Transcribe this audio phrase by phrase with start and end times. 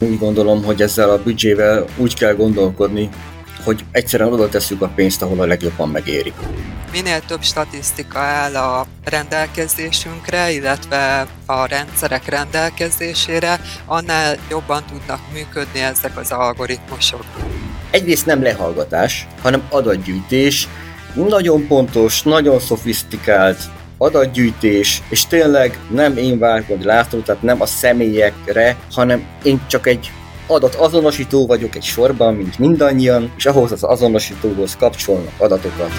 [0.00, 3.08] Úgy gondolom, hogy ezzel a büdzsével úgy kell gondolkodni,
[3.64, 6.32] hogy egyszerűen oda tesszük a pénzt, ahol a legjobban megéri.
[6.92, 16.16] Minél több statisztika áll a rendelkezésünkre, illetve a rendszerek rendelkezésére, annál jobban tudnak működni ezek
[16.16, 17.24] az algoritmusok.
[17.90, 20.68] Egyrészt nem lehallgatás, hanem adatgyűjtés,
[21.14, 23.58] nagyon pontos, nagyon szofisztikált
[23.98, 30.10] adatgyűjtés, és tényleg nem én Várkony László, tehát nem a személyekre, hanem én csak egy
[30.46, 35.90] adat azonosító vagyok egy sorban, mint mindannyian, és ahhoz az azonosítóhoz kapcsolnak adatokat.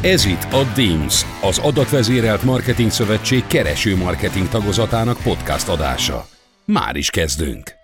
[0.00, 6.26] Ez itt a DIMS, az Adatvezérelt Marketing Szövetség kereső marketing tagozatának podcast adása.
[6.64, 7.77] Már is kezdünk!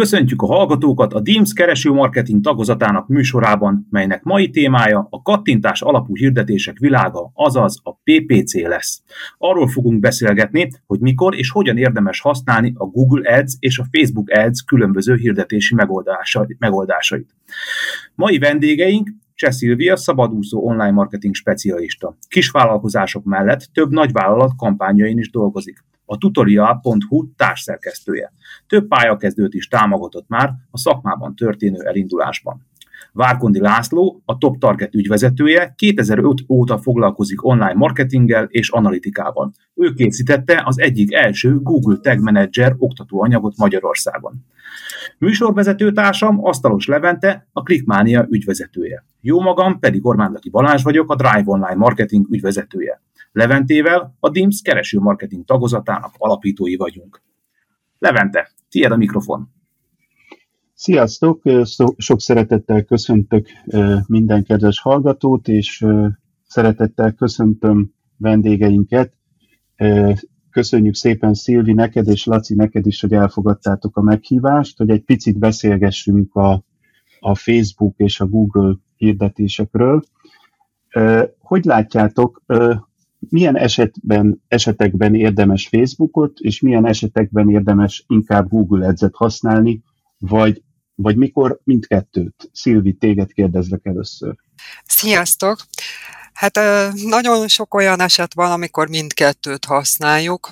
[0.00, 6.16] Köszöntjük a hallgatókat a DIMS kereső marketing tagozatának műsorában, melynek mai témája a kattintás alapú
[6.16, 9.02] hirdetések világa, azaz a PPC lesz.
[9.38, 14.30] Arról fogunk beszélgetni, hogy mikor és hogyan érdemes használni a Google Ads és a Facebook
[14.30, 15.74] Ads különböző hirdetési
[16.58, 17.34] megoldásait.
[18.14, 22.16] Mai vendégeink Cseh Szilvia szabadúszó online marketing specialista.
[22.28, 25.84] Kisvállalkozások mellett több nagyvállalat kampányain is dolgozik.
[26.04, 28.32] A tutorial.hu társszerkesztője.
[28.66, 32.66] Több pályakezdőt is támogatott már a szakmában történő elindulásban.
[33.12, 39.52] Várkondi László, a Top Target ügyvezetője, 2005 óta foglalkozik online marketinggel és analitikával.
[39.74, 44.44] Ő készítette az egyik első Google Tag Manager oktatóanyagot Magyarországon.
[45.18, 49.04] Műsorvezető társam Asztalos Levente, a Clickmania ügyvezetője.
[49.20, 53.02] Jó magam pedig Ormánlaki Balázs vagyok, a Drive Online Marketing ügyvezetője.
[53.34, 57.22] Leventével a DIMS kereső marketing tagozatának alapítói vagyunk.
[57.98, 59.48] Levente, tiéd a mikrofon.
[60.74, 61.42] Sziasztok!
[61.96, 63.48] Sok szeretettel köszöntök
[64.06, 65.86] minden kedves hallgatót, és
[66.46, 69.12] szeretettel köszöntöm vendégeinket.
[70.50, 75.38] Köszönjük szépen Szilvi neked és Laci neked is, hogy elfogadtátok a meghívást, hogy egy picit
[75.38, 76.64] beszélgessünk a,
[77.20, 80.02] a Facebook és a Google hirdetésekről.
[81.38, 82.42] Hogy látjátok,
[83.30, 89.82] milyen esetben, esetekben érdemes Facebookot, és milyen esetekben érdemes inkább Google Ads-et használni,
[90.18, 90.62] vagy,
[90.94, 92.50] vagy mikor mindkettőt?
[92.52, 94.34] Szilvi, téged kérdezlek először.
[94.84, 95.58] Sziasztok!
[96.32, 96.58] Hát
[97.04, 100.50] nagyon sok olyan eset van, amikor mindkettőt használjuk.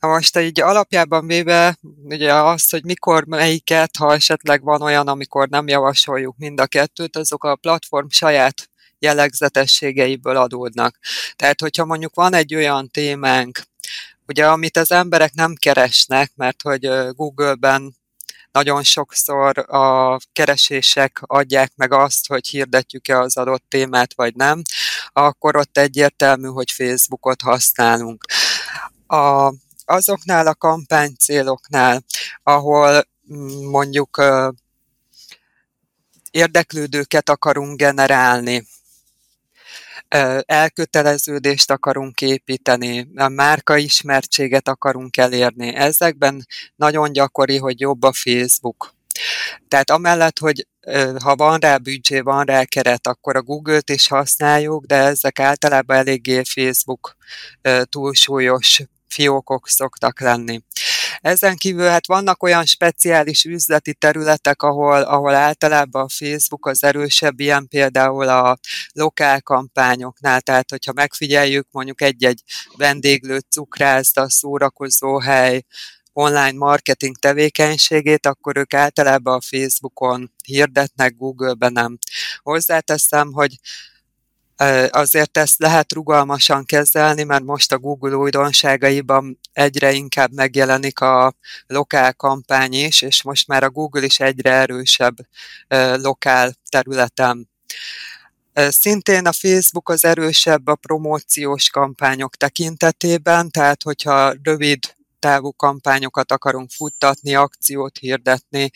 [0.00, 5.48] Na most így alapjában véve ugye az, hogy mikor melyiket, ha esetleg van olyan, amikor
[5.48, 8.70] nem javasoljuk mind a kettőt, azok a platform saját
[9.04, 10.98] jellegzetességeiből adódnak.
[11.36, 13.60] Tehát, hogyha mondjuk van egy olyan témánk,
[14.26, 17.96] ugye, amit az emberek nem keresnek, mert hogy Google-ben
[18.52, 24.62] nagyon sokszor a keresések adják meg azt, hogy hirdetjük-e az adott témát, vagy nem,
[25.12, 28.24] akkor ott egyértelmű, hogy Facebookot használunk.
[29.06, 29.52] A,
[29.84, 32.04] azoknál a kampánycéloknál,
[32.42, 34.22] ahol mm, mondjuk
[36.30, 38.66] érdeklődőket akarunk generálni,
[40.46, 45.74] elköteleződést akarunk építeni, a márka ismertséget akarunk elérni.
[45.74, 48.94] Ezekben nagyon gyakori, hogy jobb a Facebook.
[49.68, 50.66] Tehát amellett, hogy
[51.22, 55.96] ha van rá büdzsé, van rá keret, akkor a Google-t is használjuk, de ezek általában
[55.96, 57.16] eléggé Facebook
[57.82, 60.62] túlsúlyos fiókok szoktak lenni.
[61.20, 67.40] Ezen kívül hát vannak olyan speciális üzleti területek, ahol, ahol általában a Facebook az erősebb,
[67.40, 68.58] ilyen például a
[68.92, 72.42] lokál kampányoknál, tehát hogyha megfigyeljük mondjuk egy-egy
[72.76, 75.62] vendéglő cukrászda, szórakozóhely,
[76.12, 81.98] online marketing tevékenységét, akkor ők általában a Facebookon hirdetnek, Google-ben nem.
[82.42, 83.58] Hozzáteszem, hogy
[84.90, 91.34] Azért ezt lehet rugalmasan kezelni, mert most a Google újdonságaiban egyre inkább megjelenik a
[91.66, 95.16] lokál kampány is, és most már a Google is egyre erősebb
[95.94, 97.50] lokál területen.
[98.54, 104.78] Szintén a Facebook az erősebb a promóciós kampányok tekintetében, tehát hogyha rövid
[105.24, 108.70] távú kampányokat akarunk futtatni, akciót hirdetni,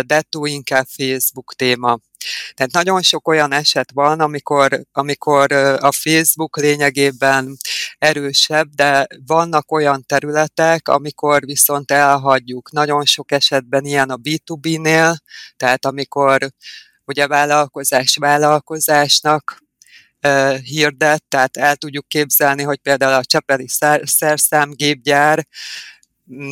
[0.00, 1.98] dettó inkább Facebook téma.
[2.54, 7.56] Tehát nagyon sok olyan eset van, amikor, amikor a Facebook lényegében
[7.98, 12.72] erősebb, de vannak olyan területek, amikor viszont elhagyjuk.
[12.72, 15.16] Nagyon sok esetben ilyen a B2B-nél,
[15.56, 16.48] tehát amikor
[17.04, 19.63] ugye vállalkozás vállalkozásnak
[20.62, 23.68] hirdet, tehát el tudjuk képzelni, hogy például a Csepeli
[24.02, 25.46] szerszámgépgyár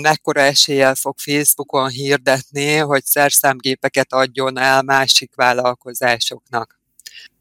[0.02, 6.80] mekkora eséllyel fog Facebookon hirdetni, hogy szerszámgépeket adjon el másik vállalkozásoknak.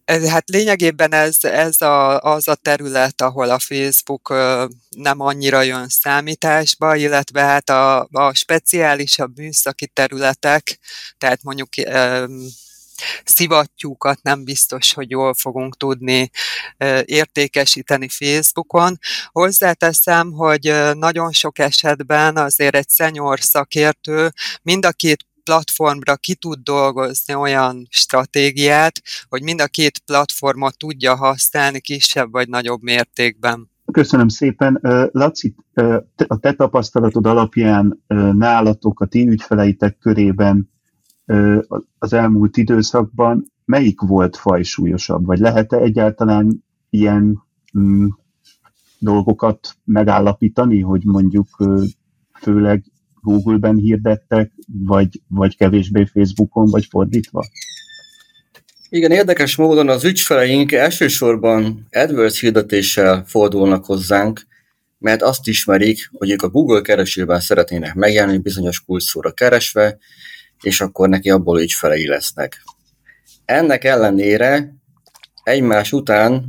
[0.06, 4.30] Hát lényegében ez, ez a, az a terület, ahol a Facebook
[4.90, 10.80] nem annyira jön számításba, illetve hát a, a speciálisabb műszaki területek,
[11.18, 11.70] tehát mondjuk
[13.24, 16.30] szivattyúkat nem biztos, hogy jól fogunk tudni
[17.06, 18.98] értékesíteni Facebookon.
[19.32, 24.32] Hozzáteszem, hogy nagyon sok esetben azért egy szenyor szakértő
[24.62, 31.16] mind a két platformra ki tud dolgozni olyan stratégiát, hogy mind a két platformot tudja
[31.16, 33.70] használni kisebb vagy nagyobb mértékben.
[33.92, 34.80] Köszönöm szépen.
[35.12, 35.56] Laci,
[36.28, 40.72] a te tapasztalatod alapján nálatok, a ti ügyfeleitek körében
[42.00, 47.44] az elmúlt időszakban melyik volt fajsúlyosabb, vagy lehet-e egyáltalán ilyen
[47.78, 48.08] mm,
[49.00, 51.48] dolgokat megállapítani, hogy mondjuk
[52.42, 52.84] főleg
[53.22, 54.52] Google-ben hirdettek,
[54.86, 57.46] vagy, vagy kevésbé Facebookon, vagy fordítva?
[58.90, 64.42] Igen, érdekes módon az ügyfeleink elsősorban AdWords hirdetéssel fordulnak hozzánk,
[64.98, 69.98] mert azt ismerik, hogy ők a Google keresőben szeretnének megjelenni bizonyos kulcsszóra keresve,
[70.62, 72.64] és akkor neki abból ügyfelei lesznek.
[73.46, 74.76] Ennek ellenére
[75.44, 76.46] egymás után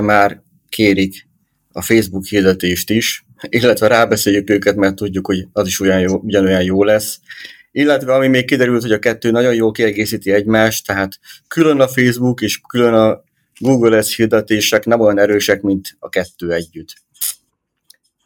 [0.00, 1.28] már kérik
[1.72, 6.62] a Facebook hirdetést is, illetve rábeszéljük őket, mert tudjuk, hogy az is olyan jó, ugyanolyan
[6.62, 7.20] jó lesz.
[7.72, 11.18] Illetve ami még kiderült, hogy a kettő nagyon jól kiegészíti egymást, tehát
[11.48, 13.22] külön a Facebook és külön a
[13.58, 16.94] Google Ads hirdetések nem olyan erősek, mint a kettő együtt.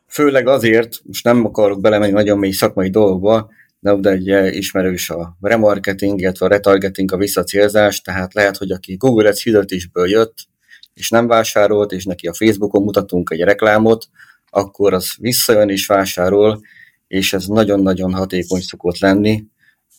[0.06, 3.50] Főleg azért, most nem akarok belemenni nagyon mély szakmai dolgokba,
[3.80, 9.28] de ugye ismerős a remarketing, illetve a retargeting, a visszacélzás, tehát lehet, hogy aki Google
[9.28, 10.34] Ads hirdetésből jött,
[10.94, 14.08] és nem vásárolt, és neki a Facebookon mutatunk egy reklámot,
[14.50, 16.60] akkor az visszajön és vásárol,
[17.08, 19.44] és ez nagyon-nagyon hatékony szokott lenni,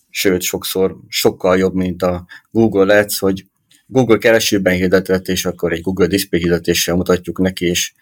[0.09, 3.45] sőt, sokszor sokkal jobb, mint a Google Ads, hogy
[3.85, 7.93] Google keresőben hirdetett, és akkor egy Google Display hirdetéssel mutatjuk neki, és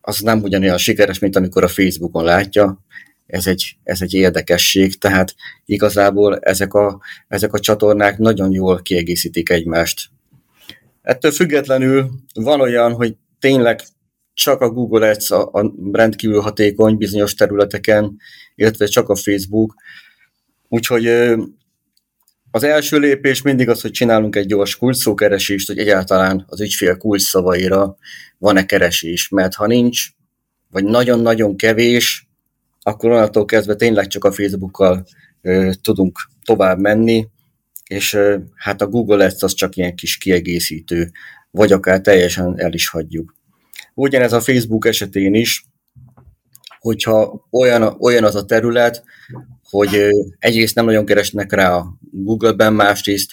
[0.00, 2.84] az nem ugyanolyan sikeres, mint amikor a Facebookon látja,
[3.26, 5.34] ez egy, ez egy érdekesség, tehát
[5.64, 10.10] igazából ezek a, ezek a csatornák nagyon jól kiegészítik egymást.
[11.02, 13.80] Ettől függetlenül van olyan, hogy tényleg
[14.34, 18.16] csak a Google Ads a, a rendkívül hatékony bizonyos területeken,
[18.54, 19.74] illetve csak a Facebook.
[20.68, 21.06] Úgyhogy
[22.50, 27.96] az első lépés mindig az, hogy csinálunk egy gyors kulcsszókeresést, hogy egyáltalán az ügyfél kulcsszavaira
[28.38, 30.08] van-e keresés, mert ha nincs,
[30.70, 32.23] vagy nagyon-nagyon kevés,
[32.86, 35.06] akkor onnantól kezdve tényleg csak a Facebookkal
[35.82, 37.28] tudunk tovább menni,
[37.86, 38.18] és
[38.54, 41.10] hát a Google Ads az csak ilyen kis kiegészítő,
[41.50, 43.34] vagy akár teljesen el is hagyjuk.
[43.94, 45.64] Ugyanez a Facebook esetén is,
[46.78, 49.04] hogyha olyan, olyan az a terület,
[49.62, 50.08] hogy ö,
[50.38, 53.32] egyrészt nem nagyon keresnek rá a Google-ben, másrészt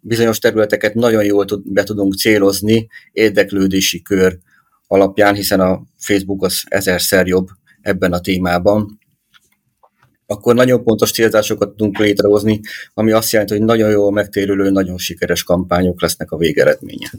[0.00, 4.38] bizonyos területeket nagyon jól tud, be tudunk célozni érdeklődési kör
[4.86, 7.48] alapján, hiszen a Facebook az ezerszer jobb
[7.88, 8.98] ebben a témában,
[10.26, 12.60] akkor nagyon pontos célzásokat tudunk létrehozni,
[12.94, 17.10] ami azt jelenti, hogy nagyon jól megtérülő, nagyon sikeres kampányok lesznek a végeredménye.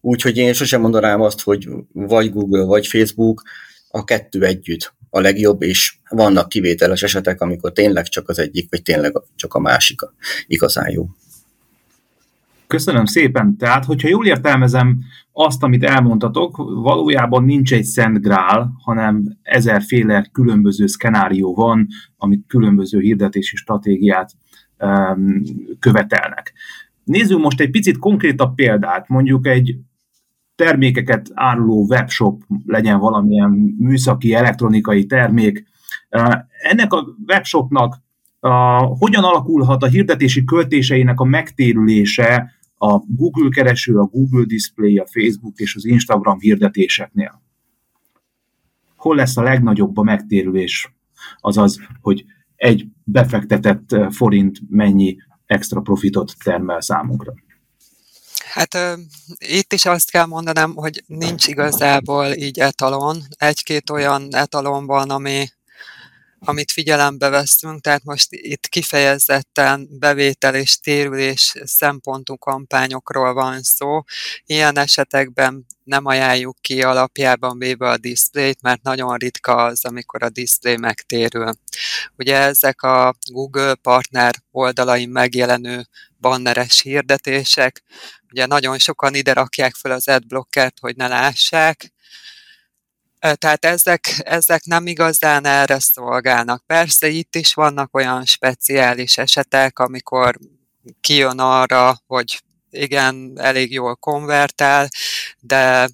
[0.00, 3.42] Úgyhogy én sosem mondanám azt, hogy vagy Google, vagy Facebook,
[3.90, 8.82] a kettő együtt a legjobb, és vannak kivételes esetek, amikor tényleg csak az egyik, vagy
[8.82, 10.00] tényleg csak a másik
[10.46, 11.06] igazán jó.
[12.66, 13.56] Köszönöm szépen.
[13.56, 14.98] Tehát, hogyha jól értelmezem
[15.32, 23.00] azt, amit elmondtatok, valójában nincs egy szent grál, hanem ezerféle különböző szkenárió van, amit különböző
[23.00, 24.32] hirdetési stratégiát
[24.78, 25.42] um,
[25.78, 26.52] követelnek.
[27.04, 29.76] Nézzünk most egy picit konkrétabb példát, mondjuk egy
[30.54, 35.64] termékeket áruló webshop, legyen valamilyen műszaki, elektronikai termék.
[36.62, 38.04] Ennek a webshopnak
[38.98, 45.58] hogyan alakulhat a hirdetési költéseinek a megtérülése a Google kereső, a Google Display, a Facebook
[45.58, 47.42] és az Instagram hirdetéseknél.
[48.96, 50.94] Hol lesz a legnagyobb a megtérülés?
[51.40, 52.24] Azaz, hogy
[52.56, 55.16] egy befektetett eh, forint mennyi
[55.46, 57.34] extra profitot termel számunkra.
[58.52, 58.98] Hát uh,
[59.38, 63.16] itt is azt kell mondanom, hogy nincs igazából így etalon.
[63.36, 65.46] Egy-két olyan etalon van, ami
[66.38, 74.02] amit figyelembe veszünk, tehát most itt kifejezetten bevétel és térülés szempontú kampányokról van szó.
[74.44, 80.30] Ilyen esetekben nem ajánljuk ki alapjában véve a diszplét, mert nagyon ritka az, amikor a
[80.30, 81.52] diszplé megtérül.
[82.16, 85.86] Ugye ezek a Google partner oldalain megjelenő
[86.20, 87.82] banneres hirdetések,
[88.30, 91.94] ugye nagyon sokan ide rakják fel az adblockert, hogy ne lássák,
[93.34, 96.62] tehát ezek, ezek nem igazán erre szolgálnak.
[96.66, 100.38] Persze itt is vannak olyan speciális esetek, amikor
[101.00, 104.88] kijön arra, hogy igen, elég jól konvertál,
[105.40, 105.88] de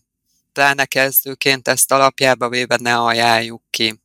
[0.52, 4.00] pláne kezdőként ezt alapjába véve ne ajánljuk ki.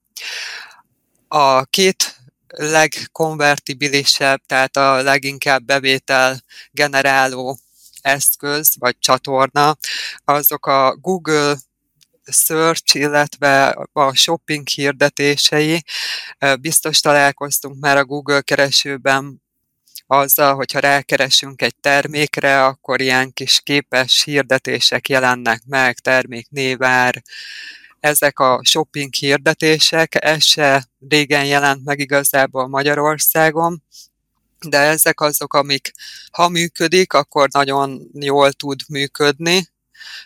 [1.27, 2.15] A két
[2.47, 7.59] legkonvertibilisebb, tehát a leginkább bevétel generáló
[8.01, 9.77] eszköz vagy csatorna,
[10.25, 11.57] azok a Google
[12.31, 15.83] search, illetve a shopping hirdetései.
[16.59, 19.41] Biztos találkoztunk már a Google keresőben
[20.07, 27.23] azzal, hogyha rákeresünk egy termékre, akkor ilyen kis képes hirdetések jelennek meg, termék névár,
[27.99, 33.83] ezek a shopping hirdetések, ez se régen jelent meg igazából Magyarországon,
[34.59, 35.91] de ezek azok, amik
[36.31, 39.67] ha működik, akkor nagyon jól tud működni.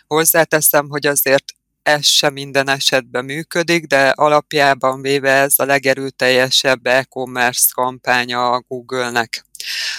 [0.06, 1.44] Hozzáteszem, hogy azért
[1.82, 9.44] ez sem minden esetben működik, de alapjában véve ez a legerőteljesebb e-commerce kampánya a Google-nek.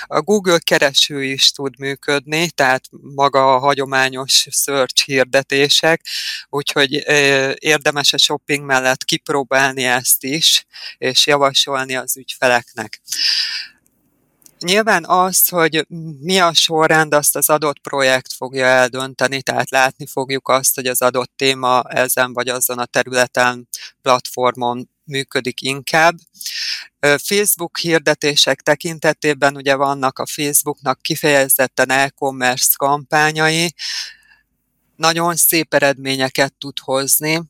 [0.05, 2.83] A Google kereső is tud működni, tehát
[3.15, 6.01] maga a hagyományos search hirdetések,
[6.49, 6.91] úgyhogy
[7.59, 10.65] érdemes a shopping mellett kipróbálni ezt is,
[10.97, 13.01] és javasolni az ügyfeleknek.
[14.63, 15.85] Nyilván azt, hogy
[16.19, 21.01] mi a sorrend, azt az adott projekt fogja eldönteni, tehát látni fogjuk azt, hogy az
[21.01, 23.67] adott téma ezen vagy azon a területen,
[24.01, 26.15] platformon működik inkább.
[26.99, 33.73] Facebook hirdetések tekintetében ugye vannak a Facebooknak kifejezetten e-commerce kampányai,
[34.95, 37.41] nagyon szép eredményeket tud hozni,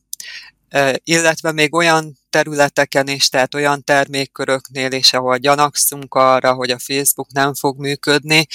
[1.02, 7.32] illetve még olyan területeken is, tehát olyan termékköröknél is, ahol gyanakszunk arra, hogy a Facebook
[7.32, 8.46] nem fog működni.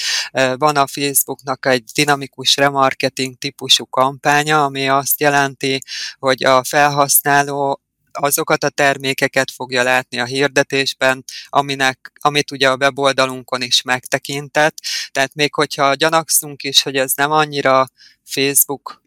[0.56, 5.82] Van a Facebooknak egy dinamikus remarketing típusú kampánya, ami azt jelenti,
[6.18, 7.80] hogy a felhasználó
[8.12, 14.76] azokat a termékeket fogja látni a hirdetésben, aminek, amit ugye a weboldalunkon is megtekintett.
[15.10, 17.88] Tehát még hogyha gyanakszunk is, hogy ez nem annyira
[18.24, 19.02] Facebook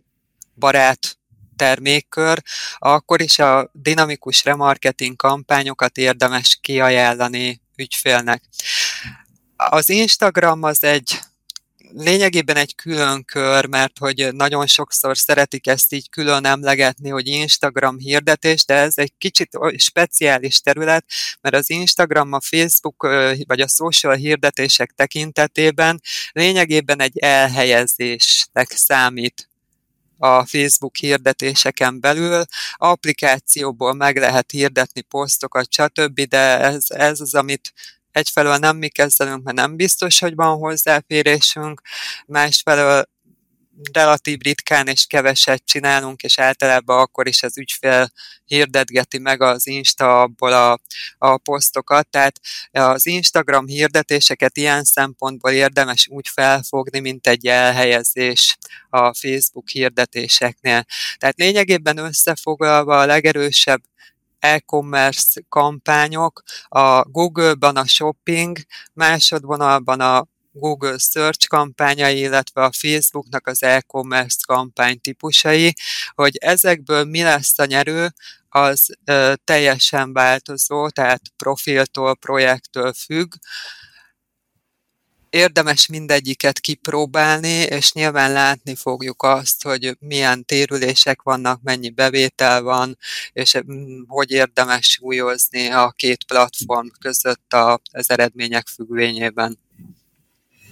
[0.56, 1.18] barát
[1.56, 2.42] termékkör,
[2.78, 8.44] akkor is a dinamikus remarketing kampányokat érdemes kiajánlani ügyfélnek.
[9.56, 11.20] Az Instagram az egy
[11.96, 17.98] lényegében egy külön kör, mert hogy nagyon sokszor szeretik ezt így külön emlegetni, hogy Instagram
[17.98, 21.06] hirdetés, de ez egy kicsit speciális terület,
[21.42, 23.04] mert az Instagram, a Facebook
[23.48, 29.48] vagy a social hirdetések tekintetében lényegében egy elhelyezésnek számít
[30.24, 32.44] a Facebook hirdetéseken belül.
[32.74, 37.74] Applikációból meg lehet hirdetni posztokat, stb., de ez, ez az, amit
[38.12, 41.82] egyfelől nem mi kezdenünk, mert nem biztos, hogy van hozzáférésünk,
[42.26, 43.04] másfelől
[43.94, 48.12] relatív ritkán és keveset csinálunk, és általában akkor is az ügyfél
[48.46, 50.80] hirdetgeti meg az Insta abból a,
[51.18, 52.40] a posztokat, tehát
[52.72, 58.58] az Instagram hirdetéseket ilyen szempontból érdemes úgy felfogni, mint egy elhelyezés
[58.90, 60.86] a Facebook hirdetéseknél.
[61.18, 63.82] Tehát lényegében összefoglalva a legerősebb
[64.40, 68.58] e-commerce kampányok, a Google-ban a shopping,
[68.94, 75.74] másodvonalban a Google Search kampányai, illetve a Facebooknak az e-commerce kampány típusai,
[76.16, 78.14] hogy ezekből mi lesz a nyerő,
[78.50, 83.34] az ö, teljesen változó, tehát profiltól, projektől függ
[85.34, 92.98] érdemes mindegyiket kipróbálni, és nyilván látni fogjuk azt, hogy milyen térülések vannak, mennyi bevétel van,
[93.34, 97.54] és mm, hogy érdemes súlyozni a két platform között
[97.92, 99.60] az eredmények függvényében.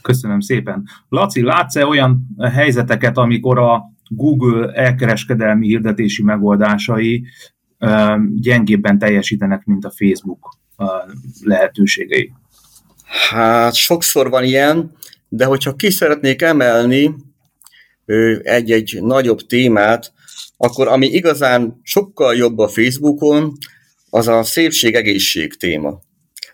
[0.02, 0.84] Köszönöm szépen.
[1.10, 7.24] Laci, látsz-e olyan helyzeteket, amikor a Google elkereskedelmi hirdetési megoldásai
[8.36, 10.58] gyengébben teljesítenek, mint a Facebook
[11.42, 12.34] lehetőségei?
[13.30, 14.92] Hát sokszor van ilyen,
[15.30, 17.16] de hogyha ki szeretnék emelni
[18.42, 20.14] egy-egy nagyobb témát,
[20.58, 23.58] akkor ami igazán sokkal jobb a Facebookon,
[24.10, 26.00] az a szépség-egészség téma.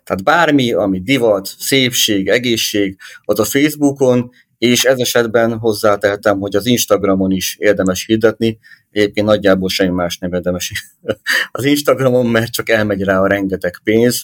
[0.08, 6.66] Tehát bármi, ami divat, szépség, egészség, az a Facebookon, és ez esetben hozzátehetem, hogy az
[6.66, 8.60] Instagramon is érdemes hirdetni,
[8.92, 10.92] egyébként nagyjából semmi más nem érdemes
[11.52, 14.24] az Instagramon, mert csak elmegy rá a rengeteg pénz,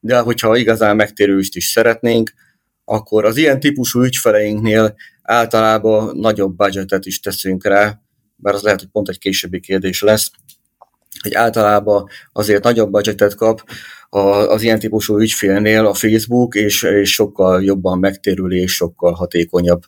[0.00, 2.32] de hogyha igazán megtérülést is szeretnénk,
[2.84, 8.00] akkor az ilyen típusú ügyfeleinknél általában nagyobb budgetet is teszünk rá,
[8.36, 10.30] bár az lehet, hogy pont egy későbbi kérdés lesz,
[11.22, 13.62] hogy általában azért nagyobb budgetet kap
[14.48, 19.82] az ilyen típusú ügyfélnél a Facebook, és, és sokkal jobban megtérül és sokkal hatékonyabb.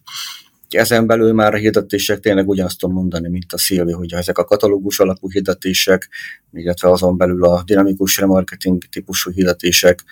[0.69, 4.45] Ezen belül már a hirdetések tényleg ugyanazt tudom mondani, mint a Szilvi, hogy ezek a
[4.45, 6.09] katalógus alapú hirdetések,
[6.53, 10.05] illetve azon belül a dinamikus remarketing típusú hirdetések,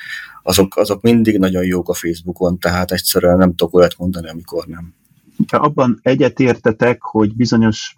[0.42, 4.94] azok, azok mindig nagyon jók a Facebookon, tehát egyszerűen nem tudok olyat mondani, amikor nem.
[5.37, 7.96] hogyha abban egyetértetek, hogy bizonyos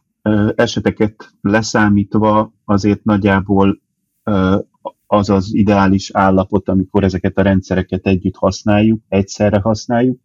[0.54, 3.80] eseteket leszámítva azért nagyjából
[5.06, 10.20] az az ideális állapot, amikor ezeket a rendszereket együtt használjuk, egyszerre használjuk,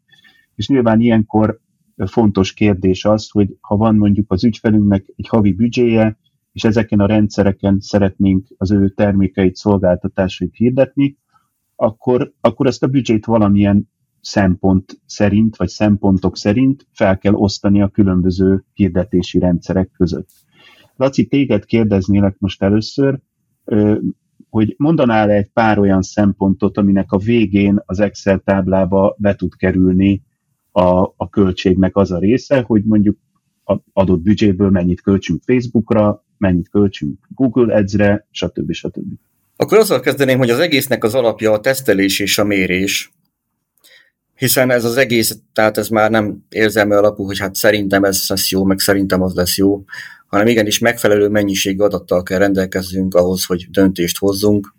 [0.55, 1.59] és nyilván ilyenkor
[2.05, 6.17] fontos kérdés az, hogy ha van mondjuk az ügyfelünknek egy havi büdzséje,
[6.51, 11.17] és ezeken a rendszereken szeretnénk az ő termékeit, szolgáltatásait hirdetni,
[11.75, 13.89] akkor, akkor ezt a büdzsét valamilyen
[14.23, 20.29] szempont szerint, vagy szempontok szerint fel kell osztani a különböző hirdetési rendszerek között.
[20.95, 23.19] Laci, téged kérdeznélek most először,
[24.49, 29.55] hogy mondanál -e egy pár olyan szempontot, aminek a végén az Excel táblába be tud
[29.55, 30.23] kerülni
[30.71, 33.17] a, a költségnek az a része, hogy mondjuk
[33.65, 38.71] a adott büdzséből mennyit költsünk Facebookra, mennyit költsünk Google Ads-re, stb.
[38.71, 39.13] stb.
[39.55, 43.11] Akkor azzal kezdeném, hogy az egésznek az alapja a tesztelés és a mérés,
[44.43, 48.49] hiszen ez az egész, tehát ez már nem érzelmi alapú, hogy hát szerintem ez lesz
[48.49, 49.83] jó, meg szerintem az lesz jó,
[50.27, 54.73] hanem igenis megfelelő mennyiségű adattal kell rendelkezzünk ahhoz, hogy döntést hozzunk.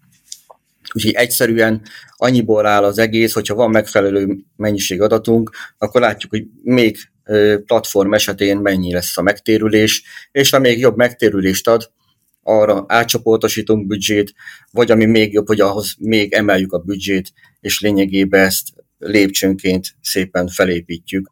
[0.94, 1.82] Úgyhogy egyszerűen
[2.16, 6.96] annyiból áll az egész, hogyha van megfelelő mennyiség adatunk, akkor látjuk, hogy még
[7.66, 10.02] platform esetén mennyi lesz a megtérülés,
[10.32, 11.90] és ha még jobb megtérülést ad,
[12.42, 14.34] arra átcsoportosítunk büdzsét,
[14.70, 20.48] vagy ami még jobb, hogy ahhoz még emeljük a büdzsét, és lényegében ezt lépcsőnként szépen
[20.48, 21.30] felépítjük.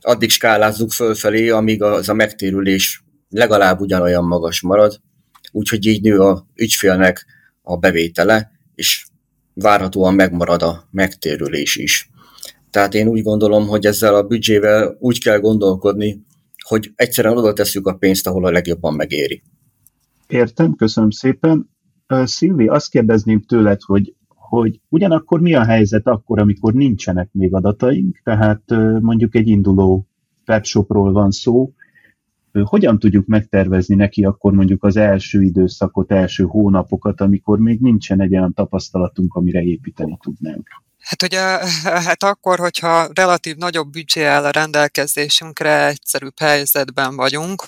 [0.00, 5.00] Addig skálázzuk fölfelé, amíg az a megtérülés legalább ugyanolyan magas marad,
[5.52, 7.26] úgyhogy így nő a ügyfélnek
[7.62, 9.06] a bevétele, és
[9.54, 12.10] várhatóan megmarad a megtérülés is.
[12.70, 16.24] Tehát én úgy gondolom, hogy ezzel a büdzsével úgy kell gondolkodni,
[16.68, 19.42] hogy egyszerűen oda tesszük a pénzt, ahol a legjobban megéri.
[20.26, 21.70] Értem, köszönöm szépen.
[22.06, 24.14] Szilvi, azt kérdezném tőled, hogy
[24.48, 28.62] hogy ugyanakkor mi a helyzet akkor, amikor nincsenek még adataink, tehát
[29.00, 30.06] mondjuk egy induló
[30.46, 31.72] webshopról van szó,
[32.62, 38.36] hogyan tudjuk megtervezni neki akkor mondjuk az első időszakot, első hónapokat, amikor még nincsen egy
[38.36, 40.68] olyan tapasztalatunk, amire építeni tudnánk?
[40.98, 41.40] Hát ugye,
[41.82, 47.64] hát akkor, hogyha relatív nagyobb büdzsé áll a rendelkezésünkre, egyszerűbb helyzetben vagyunk,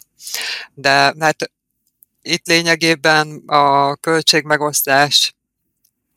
[0.74, 1.50] de hát
[2.22, 5.35] itt lényegében a költségmegosztás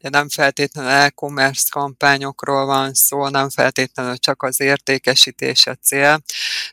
[0.07, 6.21] nem feltétlenül e-commerce kampányokról van szó, nem feltétlenül csak az értékesítés a cél.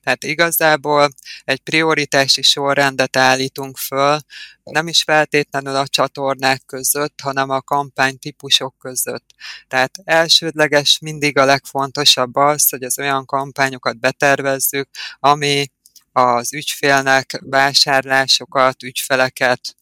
[0.02, 1.10] Tehát igazából
[1.44, 4.18] egy prioritási sorrendet állítunk föl,
[4.62, 9.24] nem is feltétlenül a csatornák között, hanem a kampánytípusok között.
[9.68, 14.88] Tehát elsődleges mindig a legfontosabb az, hogy az olyan kampányokat betervezzük,
[15.20, 15.70] ami
[16.12, 19.76] az ügyfélnek vásárlásokat, ügyfeleket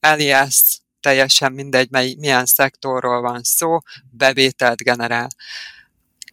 [0.00, 3.78] eljász teljesen mindegy, mely, milyen szektorról van szó,
[4.10, 5.28] bevételt generál.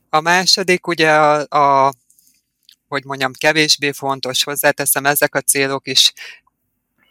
[0.09, 1.93] A második ugye a, a
[2.87, 6.13] hogy mondjam, kevésbé fontos, hozzáteszem, ezek a célok is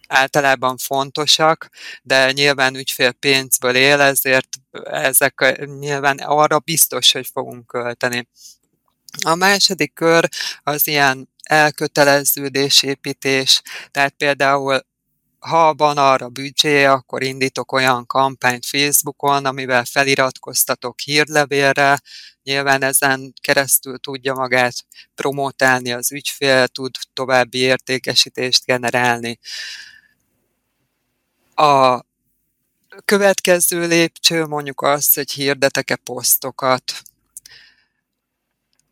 [0.08, 1.68] általában fontosak,
[2.02, 4.48] de nyilván ügyfél pénzből él, ezért
[4.84, 8.28] ezek nyilván arra biztos, hogy fogunk költeni.
[9.24, 10.28] A második kör
[10.62, 14.80] az ilyen elköteleződésépítés, tehát például
[15.48, 22.00] ha van arra büdzsé, akkor indítok olyan kampányt Facebookon, amivel feliratkoztatok hírlevélre,
[22.42, 24.74] nyilván ezen keresztül tudja magát
[25.14, 29.38] promotálni az ügyfél, tud további értékesítést generálni.
[31.54, 32.00] A
[33.04, 37.02] következő lépcső mondjuk az, hogy hirdetek-e posztokat,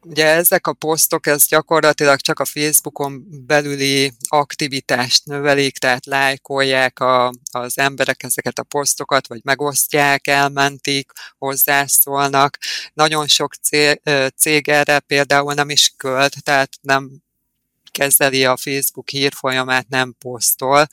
[0.07, 7.33] Ugye ezek a posztok, ez gyakorlatilag csak a Facebookon belüli aktivitást növelik, tehát lájkolják a,
[7.51, 12.59] az emberek ezeket a posztokat, vagy megosztják, elmentik, hozzászólnak.
[12.95, 14.01] Nagyon sok cég,
[14.37, 17.11] cég erre például nem is költ, tehát nem
[17.93, 20.87] kezeli a Facebook hírfolyamát, nem posztol.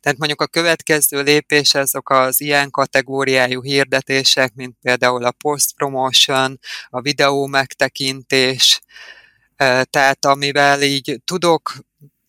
[0.00, 6.58] Tehát mondjuk a következő lépés azok az ilyen kategóriájú hirdetések, mint például a post promotion,
[6.88, 8.80] a videó megtekintés,
[9.90, 11.74] tehát amivel így tudok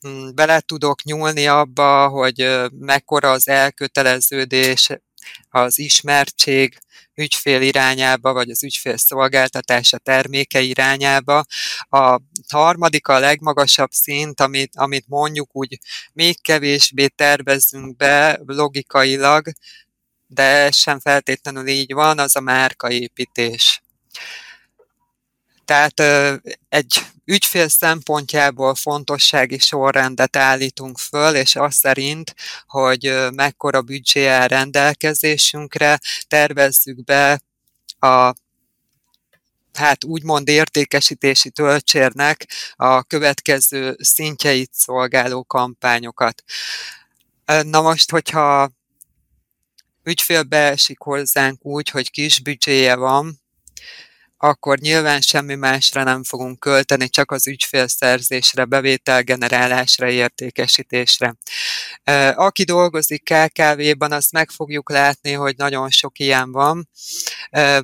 [0.07, 2.49] mm, bele tudok nyúlni abba, hogy
[2.79, 4.89] mekkora az elköteleződés,
[5.49, 6.77] az ismertség
[7.15, 11.43] ügyfél irányába, vagy az ügyfél szolgáltatása terméke irányába.
[11.89, 15.79] A harmadik a legmagasabb szint, amit, amit mondjuk úgy
[16.13, 19.51] még kevésbé tervezünk be logikailag,
[20.27, 23.83] de sem feltétlenül így van, az a márkaépítés.
[25.65, 25.99] Tehát
[26.69, 32.35] egy ügyfél szempontjából fontossági sorrendet állítunk föl, és azt szerint,
[32.67, 37.41] hogy mekkora büdzsé áll rendelkezésünkre, tervezzük be
[37.99, 38.33] a
[39.73, 46.43] hát úgymond értékesítési töltsérnek a következő szintjeit szolgáló kampányokat.
[47.45, 48.71] Na most, hogyha
[50.03, 53.41] ügyfél beesik hozzánk úgy, hogy kis büdzséje van,
[54.37, 61.35] akkor nyilván semmi másra nem fogunk költeni, csak az ügyfélszerzésre, bevételgenerálásra, értékesítésre.
[62.35, 66.89] Aki dolgozik KKV-ban, azt meg fogjuk látni, hogy nagyon sok ilyen van.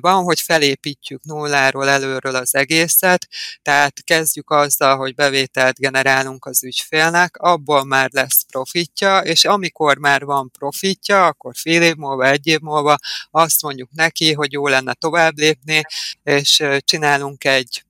[0.00, 3.28] Van, hogy felépítjük nulláról, előről az egészet,
[3.62, 10.24] tehát kezdjük azzal, hogy bevételt generálunk az ügyfélnek, abból már lesz profitja, és amikor már
[10.24, 12.96] van profitja, akkor fél év múlva, egy év múlva
[13.30, 15.82] azt mondjuk neki, hogy jó lenne tovább lépni,
[16.22, 16.41] és
[16.84, 17.84] csinálunk egy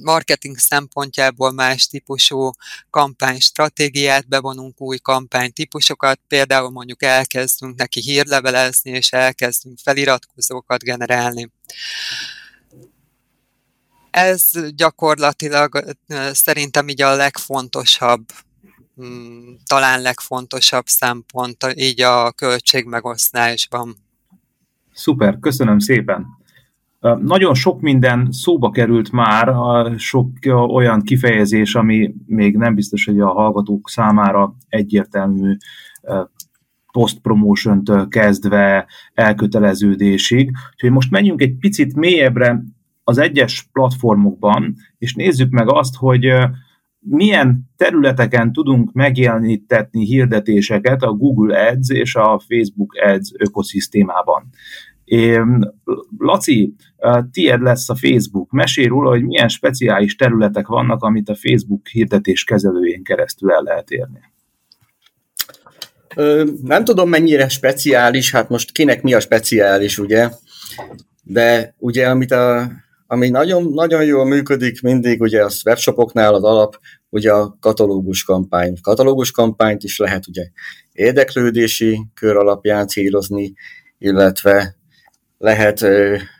[0.00, 2.50] marketing szempontjából más típusú
[2.90, 11.50] kampánystratégiát, bevonunk új kampánytípusokat, például mondjuk elkezdünk neki hírlevelezni, és elkezdünk feliratkozókat generálni.
[14.10, 15.96] Ez gyakorlatilag
[16.32, 18.24] szerintem így a legfontosabb,
[19.02, 23.96] mm, talán legfontosabb szempont így a költségmegosztásban.
[24.94, 26.41] Szuper, köszönöm szépen!
[27.20, 29.54] Nagyon sok minden szóba került már,
[29.98, 30.28] sok
[30.68, 35.56] olyan kifejezés, ami még nem biztos, hogy a hallgatók számára egyértelmű
[36.92, 40.50] post-promotion-től kezdve elköteleződésig.
[40.72, 42.62] Úgyhogy most menjünk egy picit mélyebbre
[43.04, 46.32] az egyes platformokban, és nézzük meg azt, hogy
[46.98, 54.48] milyen területeken tudunk megjelenítetni hirdetéseket a Google Ads és a Facebook Ads ökoszisztémában.
[56.18, 56.74] Laci,
[57.30, 58.50] tied lesz a Facebook.
[58.50, 63.90] Mesélj róla, hogy milyen speciális területek vannak, amit a Facebook hirdetés kezelőjén keresztül el lehet
[63.90, 64.20] érni.
[66.62, 70.28] Nem tudom mennyire speciális, hát most kinek mi a speciális, ugye?
[71.22, 72.70] De ugye, amit a,
[73.06, 78.76] ami nagyon, nagyon jól működik mindig, ugye a webshopoknál az alap, ugye a katalógus kampány.
[78.80, 80.48] Katalógus kampányt is lehet ugye
[80.92, 83.52] érdeklődési kör alapján célozni,
[83.98, 84.80] illetve
[85.42, 85.84] lehet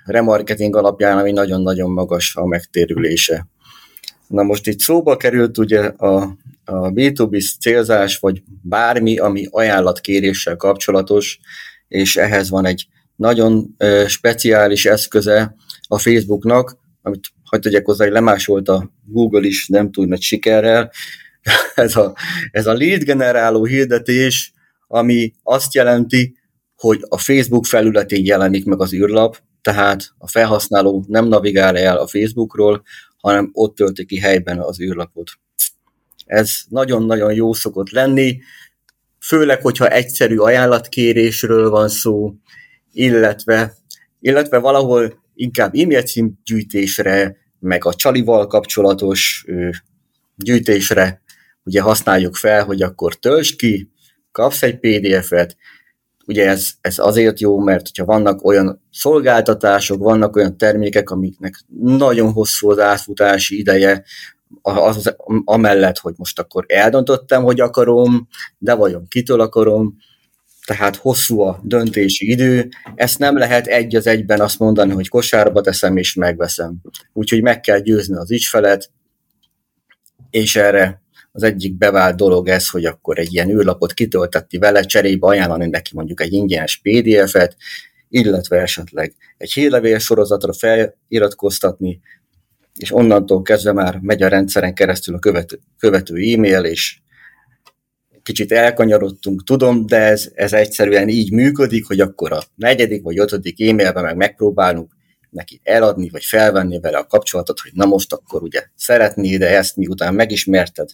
[0.04, 3.46] remarketing alapján, ami nagyon-nagyon magas a megtérülése.
[4.28, 11.38] Na most itt szóba került ugye a, a B2B célzás, vagy bármi, ami ajánlatkéréssel kapcsolatos,
[11.88, 12.86] és ehhez van egy
[13.16, 15.54] nagyon speciális eszköze
[15.88, 20.90] a Facebooknak, amit hagyd tegyek hozzá, hogy lemásolt a Google is nem túl nagy sikerrel.
[21.74, 22.14] ez, a,
[22.50, 24.52] ez a lead generáló hirdetés,
[24.86, 26.40] ami azt jelenti,
[26.82, 32.06] hogy a Facebook felületén jelenik meg az űrlap, tehát a felhasználó nem navigál el a
[32.06, 32.82] Facebookról,
[33.16, 35.30] hanem ott tölti ki helyben az űrlapot.
[36.26, 38.40] Ez nagyon-nagyon jó szokott lenni,
[39.20, 42.34] főleg, hogyha egyszerű ajánlatkérésről van szó,
[42.92, 43.74] illetve,
[44.20, 46.02] illetve valahol inkább e-mail
[46.44, 49.68] gyűjtésre, meg a csalival kapcsolatos ö,
[50.36, 51.22] gyűjtésre
[51.64, 53.90] ugye használjuk fel, hogy akkor töltsd ki,
[54.32, 55.56] kapsz egy PDF-et,
[56.32, 62.32] Ugye ez, ez azért jó, mert hogyha vannak olyan szolgáltatások, vannak olyan termékek, amiknek nagyon
[62.32, 64.04] hosszú az átfutási ideje,
[64.62, 69.96] az, az, amellett, hogy most akkor eldöntöttem, hogy akarom, de vajon kitől akarom,
[70.66, 75.60] tehát hosszú a döntési idő, ezt nem lehet egy az egyben azt mondani, hogy kosárba
[75.60, 76.74] teszem és megveszem.
[77.12, 78.90] Úgyhogy meg kell győzni az ügyfelet,
[80.30, 81.01] és erre
[81.32, 85.90] az egyik bevált dolog ez, hogy akkor egy ilyen űrlapot kitölteti vele, cserébe ajánlani neki
[85.94, 87.56] mondjuk egy ingyenes PDF-et,
[88.08, 92.00] illetve esetleg egy hírlevél sorozatra feliratkoztatni,
[92.78, 97.00] és onnantól kezdve már megy a rendszeren keresztül a követő, követő e-mail, és
[98.22, 103.60] kicsit elkanyarodtunk, tudom, de ez, ez egyszerűen így működik, hogy akkor a negyedik vagy ötödik
[103.60, 104.91] e-mailben meg megpróbálunk
[105.32, 109.76] neki eladni, vagy felvenni vele a kapcsolatot, hogy na most akkor ugye szeretné, de ezt
[109.76, 110.88] miután megismerted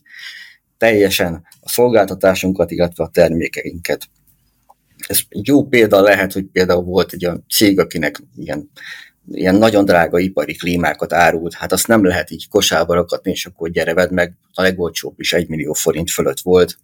[0.78, 4.08] teljesen a szolgáltatásunkat, illetve a termékeinket.
[5.06, 8.70] Ez jó példa lehet, hogy például volt egy olyan cég, akinek ilyen,
[9.30, 13.70] ilyen nagyon drága ipari klímákat árult, hát azt nem lehet így kosába rakatni, és akkor
[13.70, 16.78] gyere, vedd meg, a legolcsóbb is egy millió forint fölött volt,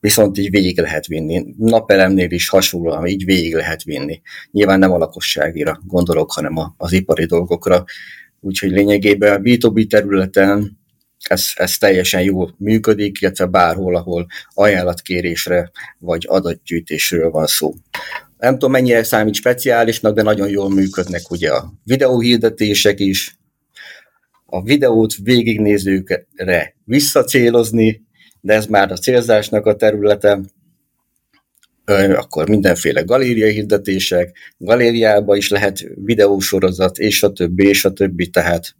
[0.00, 1.54] viszont így végig lehet vinni.
[1.58, 4.20] Napelemnél is hasonlóan így végig lehet vinni.
[4.50, 7.84] Nyilván nem a lakosságira gondolok, hanem az ipari dolgokra.
[8.40, 10.78] Úgyhogy lényegében a B2B területen
[11.28, 17.74] ez, ez teljesen jól működik, illetve bárhol, ahol ajánlatkérésre vagy adatgyűjtésről van szó.
[18.38, 23.38] Nem tudom, mennyire számít speciálisnak, de nagyon jól működnek ugye a videóhirdetések is,
[24.46, 28.02] a videót végignézőkre visszacélozni,
[28.40, 30.40] de ez már a célzásnak a területe.
[32.14, 38.74] akkor mindenféle galéria hirdetések, galériába is lehet videósorozat, és a többi, és a többi, tehát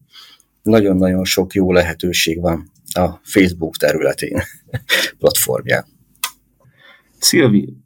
[0.62, 4.42] nagyon-nagyon sok jó lehetőség van a Facebook területén,
[5.18, 5.84] platformján.
[7.18, 7.76] Szilvi,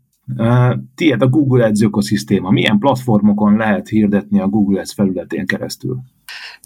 [0.95, 2.51] tiéd a Google Ads ökoszisztéma.
[2.51, 5.99] Milyen platformokon lehet hirdetni a Google Ads felületén keresztül?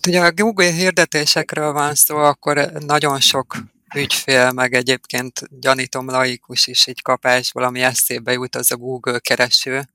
[0.07, 3.57] Ugye a Google hirdetésekről van szó, akkor nagyon sok
[3.95, 9.89] ügyfél, meg egyébként gyanítom laikus is így kapás, valami eszébe jut, az a Google kereső.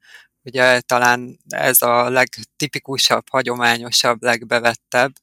[0.44, 5.14] Ugye talán ez a legtipikusabb, hagyományosabb, legbevettebb.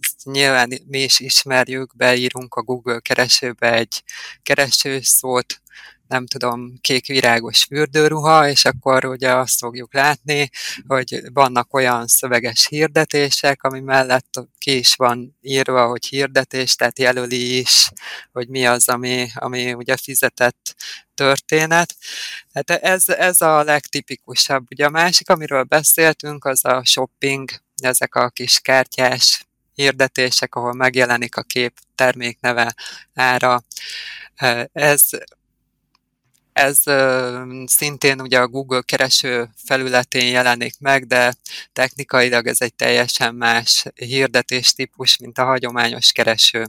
[0.00, 4.02] Ezt nyilván mi is ismerjük, beírunk a Google keresőbe egy
[4.42, 5.62] keresőszót,
[6.08, 10.50] nem tudom, kék virágos fürdőruha, és akkor ugye azt fogjuk látni,
[10.86, 17.58] hogy vannak olyan szöveges hirdetések, ami mellett ki is van írva, hogy hirdetés, tehát jelöli
[17.58, 17.90] is,
[18.32, 20.74] hogy mi az, ami, ami ugye fizetett
[21.14, 21.96] történet.
[22.54, 24.66] Hát ez, ez a legtipikusabb.
[24.70, 31.36] Ugye a másik, amiről beszéltünk, az a shopping, ezek a kis kártyás hirdetések, ahol megjelenik
[31.36, 32.74] a kép termékneve,
[33.14, 33.62] ára.
[34.72, 35.08] Ez
[36.54, 36.78] ez
[37.66, 41.34] szintén ugye a Google kereső felületén jelenik meg, de
[41.72, 46.66] technikailag ez egy teljesen más hirdetés típus, mint a hagyományos kereső.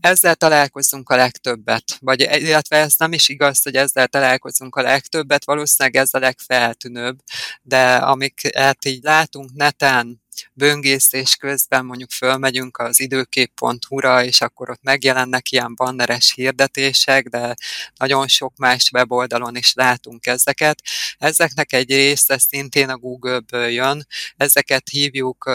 [0.00, 5.44] Ezzel találkozunk a legtöbbet, vagy illetve ez nem is igaz, hogy ezzel találkozunk a legtöbbet,
[5.44, 7.18] valószínűleg ez a legfeltűnőbb,
[7.62, 15.50] de amiket így látunk neten, böngészés közben mondjuk fölmegyünk az időkép.hu-ra, és akkor ott megjelennek
[15.50, 17.54] ilyen banneres hirdetések, de
[17.96, 20.82] nagyon sok más weboldalon is látunk ezeket.
[21.18, 25.50] Ezeknek egy része szintén a Google-ből jön, ezeket hívjuk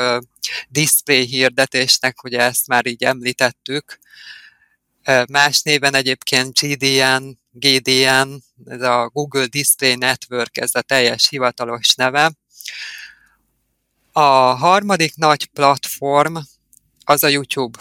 [0.70, 4.00] display hirdetésnek, ugye ezt már így említettük,
[5.30, 12.32] Más néven egyébként GDN, GDN, ez a Google Display Network, ez a teljes hivatalos neve.
[14.12, 14.22] A
[14.56, 16.36] harmadik nagy platform
[17.06, 17.80] az a YouTube.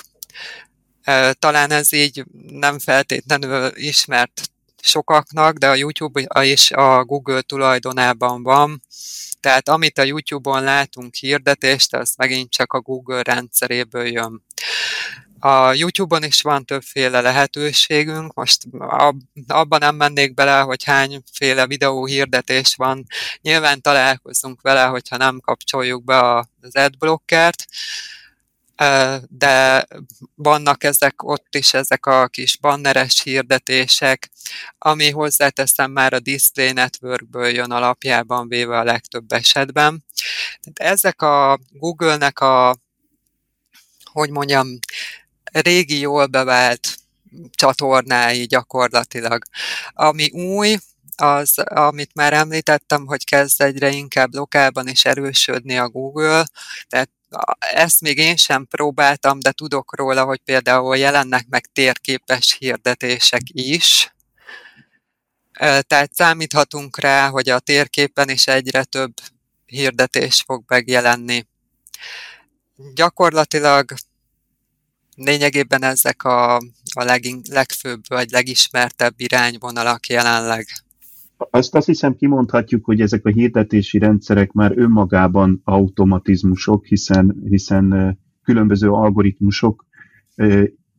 [1.33, 4.51] Talán ez így nem feltétlenül ismert
[4.83, 8.83] sokaknak, de a YouTube is a Google tulajdonában van.
[9.41, 14.43] Tehát amit a YouTube-on látunk hirdetést, az megint csak a Google rendszeréből jön.
[15.41, 18.63] A YouTube-on is van többféle lehetőségünk, most
[19.47, 23.07] abban nem mennék bele, hogy hányféle videó hirdetés van.
[23.41, 27.65] Nyilván találkozunk vele, hogyha nem kapcsoljuk be az adblockert,
[29.29, 29.87] de
[30.35, 34.31] vannak ezek ott is, ezek a kis banneres hirdetések,
[34.79, 40.05] ami hozzáteszem már a Display Networkből jön alapjában véve a legtöbb esetben.
[40.61, 42.77] Tehát ezek a Google-nek a
[44.13, 44.79] hogy mondjam,
[45.53, 46.99] régi, jól bevált
[47.51, 49.43] csatornái gyakorlatilag.
[49.91, 50.77] Ami új,
[51.17, 56.47] az, amit már említettem, hogy kezd egyre inkább lokálban is erősödni a Google,
[56.89, 57.11] tehát
[57.59, 64.13] ezt még én sem próbáltam, de tudok róla, hogy például jelennek meg térképes hirdetések is,
[65.59, 69.13] tehát számíthatunk rá, hogy a térképen is egyre több
[69.67, 71.47] hirdetés fog megjelenni.
[72.95, 73.95] Gyakorlatilag
[75.19, 76.57] lényegében ezek a,
[76.95, 80.67] a legin, legfőbb vagy legismertebb irányvonalak jelenleg.
[81.51, 88.91] Azt azt hiszem kimondhatjuk, hogy ezek a hirdetési rendszerek már önmagában automatizmusok, hiszen, hiszen különböző
[88.91, 89.87] algoritmusok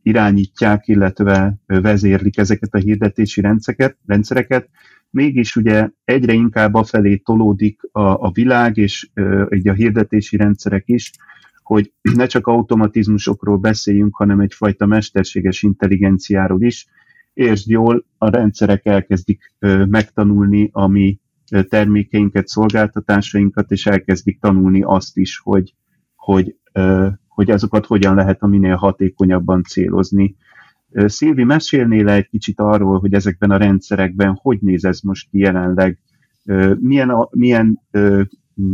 [0.02, 4.68] irányítják, illetve vezérlik ezeket a hirdetési rendszereket, rendszereket.
[5.10, 9.08] Mégis ugye egyre inkább afelé tolódik a, a világ, és
[9.64, 11.12] a hirdetési rendszerek is,
[11.70, 16.86] hogy ne csak automatizmusokról beszéljünk, hanem egyfajta mesterséges intelligenciáról is.
[17.32, 19.54] Értsd jól, a rendszerek elkezdik
[19.88, 21.18] megtanulni a mi
[21.68, 25.74] termékeinket, szolgáltatásainkat, és elkezdik tanulni azt is, hogy,
[26.16, 26.56] hogy,
[27.28, 30.36] hogy azokat hogyan lehet a minél hatékonyabban célozni.
[30.92, 35.98] Szilvi, mesélnél egy kicsit arról, hogy ezekben a rendszerekben hogy néz ez most jelenleg,
[36.78, 37.80] milyen, milyen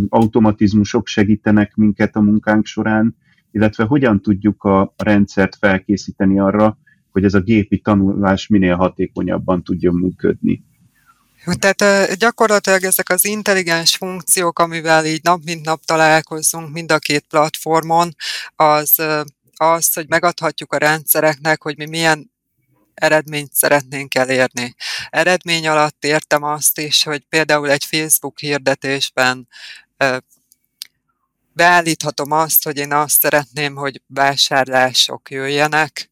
[0.08, 3.16] automatizmusok segítenek minket a munkánk során,
[3.50, 6.78] illetve hogyan tudjuk a rendszert felkészíteni arra,
[7.10, 10.64] hogy ez a gépi tanulás minél hatékonyabban tudjon működni.
[11.58, 17.24] Tehát gyakorlatilag ezek az intelligens funkciók, amivel így nap mint nap találkozunk mind a két
[17.28, 18.14] platformon,
[18.56, 19.02] az
[19.56, 22.30] az, hogy megadhatjuk a rendszereknek, hogy mi milyen
[22.96, 24.74] eredményt szeretnénk elérni.
[25.08, 29.48] Eredmény alatt értem azt is, hogy például egy Facebook hirdetésben
[31.52, 36.10] beállíthatom azt, hogy én azt szeretném, hogy vásárlások jöjjenek,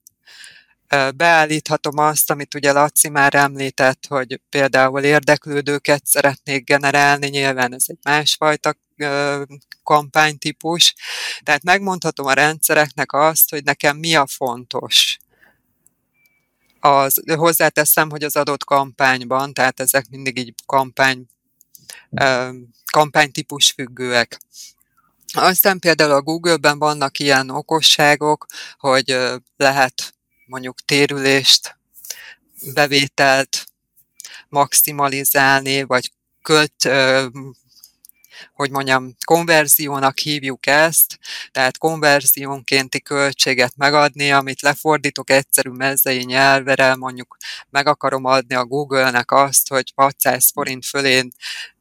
[1.16, 7.98] beállíthatom azt, amit ugye Laci már említett, hogy például érdeklődőket szeretnék generálni, nyilván ez egy
[8.02, 8.74] másfajta
[9.82, 10.94] kampánytípus,
[11.42, 15.18] tehát megmondhatom a rendszereknek azt, hogy nekem mi a fontos.
[16.84, 21.26] Az, hozzáteszem, hogy az adott kampányban, tehát ezek mindig így kampány,
[22.92, 24.40] kampánytípus függőek.
[25.32, 28.46] Aztán például a Google-ben vannak ilyen okosságok,
[28.78, 29.18] hogy
[29.56, 30.14] lehet
[30.46, 31.78] mondjuk térülést,
[32.74, 33.66] bevételt
[34.48, 36.88] maximalizálni, vagy költ,
[38.52, 41.18] hogy mondjam, konverziónak hívjuk ezt,
[41.50, 47.36] tehát konverziónkénti költséget megadni, amit lefordítok egyszerű mezei nyelvere, mondjuk
[47.70, 51.28] meg akarom adni a Google-nek azt, hogy 600 forint fölé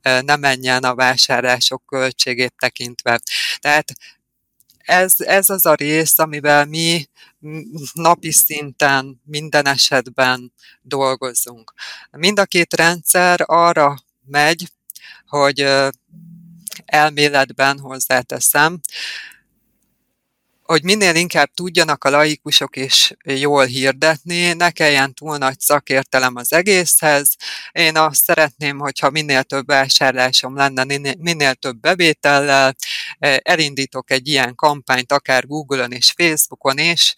[0.02, 3.20] ne menjen a vásárlások költségét tekintve.
[3.60, 3.94] Tehát
[4.78, 7.08] ez, ez az a rész, amivel mi
[7.94, 11.74] napi szinten minden esetben dolgozunk.
[12.12, 14.72] Mind a két rendszer arra megy,
[15.28, 15.68] hogy
[16.86, 18.80] elméletben hozzáteszem,
[20.64, 26.54] hogy minél inkább tudjanak a laikusok is jól hirdetni, ne kelljen túl nagy szakértelem az
[26.54, 27.36] egészhez.
[27.72, 30.84] Én azt szeretném, hogyha minél több vásárlásom lenne,
[31.20, 32.76] minél több bevétellel,
[33.20, 37.16] elindítok egy ilyen kampányt, akár Google-on és Facebookon is,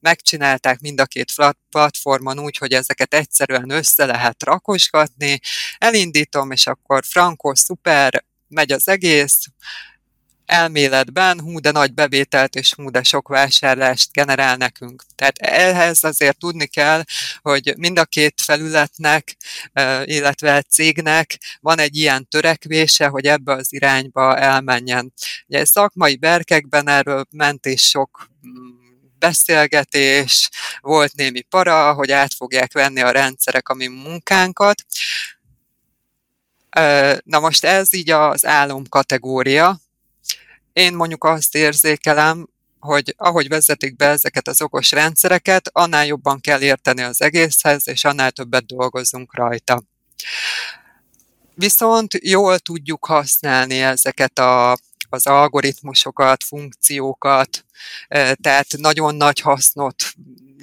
[0.00, 1.32] megcsinálták mind a két
[1.70, 5.40] platformon úgy, hogy ezeket egyszerűen össze lehet rakosgatni,
[5.78, 9.38] elindítom, és akkor frankó, szuper, megy az egész,
[10.52, 15.04] elméletben hú, de nagy bevételt és hú, de sok vásárlást generál nekünk.
[15.14, 17.02] Tehát ehhez azért tudni kell,
[17.40, 19.36] hogy mind a két felületnek,
[20.04, 25.12] illetve cégnek van egy ilyen törekvése, hogy ebbe az irányba elmenjen.
[25.46, 28.82] Ugye szakmai berkekben erről ment is sok mm,
[29.18, 30.48] beszélgetés,
[30.80, 34.84] volt némi para, hogy át fogják venni a rendszerek a mi munkánkat.
[37.24, 39.80] Na most ez így az álom kategória,
[40.72, 42.48] én mondjuk azt érzékelem,
[42.80, 48.04] hogy ahogy vezetik be ezeket az okos rendszereket, annál jobban kell érteni az egészhez, és
[48.04, 49.82] annál többet dolgozunk rajta.
[51.54, 54.72] Viszont jól tudjuk használni ezeket a,
[55.08, 57.64] az algoritmusokat, funkciókat,
[58.40, 60.04] tehát nagyon nagy hasznot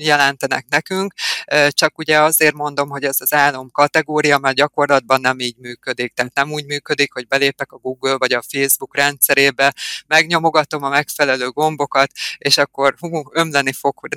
[0.01, 1.13] jelentenek nekünk,
[1.69, 6.13] csak ugye azért mondom, hogy ez az álom kategória, mert gyakorlatban nem így működik.
[6.13, 9.73] Tehát nem úgy működik, hogy belépek a Google vagy a Facebook rendszerébe,
[10.07, 14.07] megnyomogatom a megfelelő gombokat, és akkor hú, ömleni fog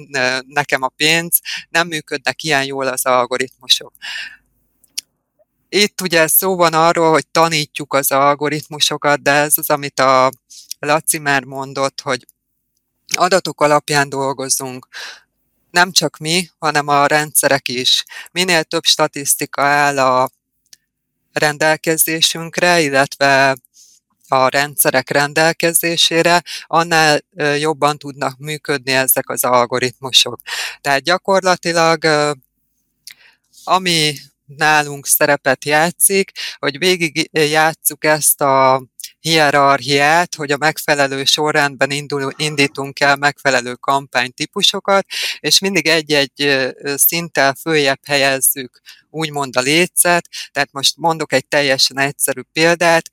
[0.46, 1.40] nekem a pénz.
[1.68, 3.92] Nem működnek ilyen jól az algoritmusok.
[5.68, 10.30] Itt ugye szó van arról, hogy tanítjuk az algoritmusokat, de ez az, amit a
[10.78, 12.26] Laci már mondott, hogy
[13.16, 14.88] adatok alapján dolgozunk
[15.72, 18.04] nem csak mi, hanem a rendszerek is.
[18.32, 20.30] Minél több statisztika áll a
[21.32, 23.56] rendelkezésünkre, illetve
[24.28, 27.20] a rendszerek rendelkezésére, annál
[27.58, 30.40] jobban tudnak működni ezek az algoritmusok.
[30.80, 32.04] Tehát gyakorlatilag
[33.64, 38.84] ami nálunk szerepet játszik, hogy végig játsszuk ezt a
[39.20, 45.06] hierarchiát, hogy a megfelelő sorrendben indul, indítunk el megfelelő kampánytípusokat,
[45.40, 52.40] és mindig egy-egy szinttel följebb helyezzük úgymond a létszet, tehát most mondok egy teljesen egyszerű
[52.52, 53.10] példát,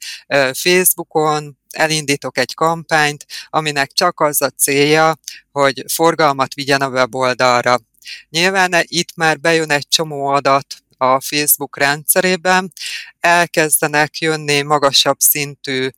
[0.53, 5.19] Facebookon elindítok egy kampányt, aminek csak az a célja,
[5.51, 7.79] hogy forgalmat vigyen a weboldalra.
[8.29, 12.73] Nyilván itt már bejön egy csomó adat a Facebook rendszerében,
[13.19, 15.89] elkezdenek jönni magasabb szintű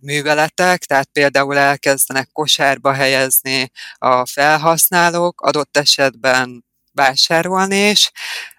[0.00, 8.10] műveletek, tehát például elkezdenek kosárba helyezni a felhasználók, adott esetben vásárolni is,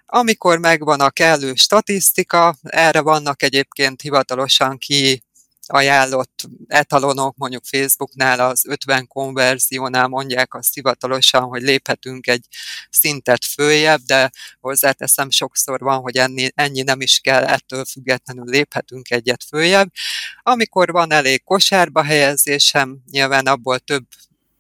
[0.06, 5.24] amikor megvan a kellő statisztika, erre vannak egyébként hivatalosan ki
[5.67, 12.45] ajánlott etalonok, mondjuk Facebooknál az 50 konverziónál mondják azt hivatalosan, hogy léphetünk egy
[12.89, 19.10] szintet följebb, de hozzáteszem sokszor van, hogy ennyi, ennyi nem is kell, ettől függetlenül léphetünk
[19.10, 19.91] egyet följebb.
[20.41, 24.05] Amikor van elég kosárba helyezésem, nyilván abból több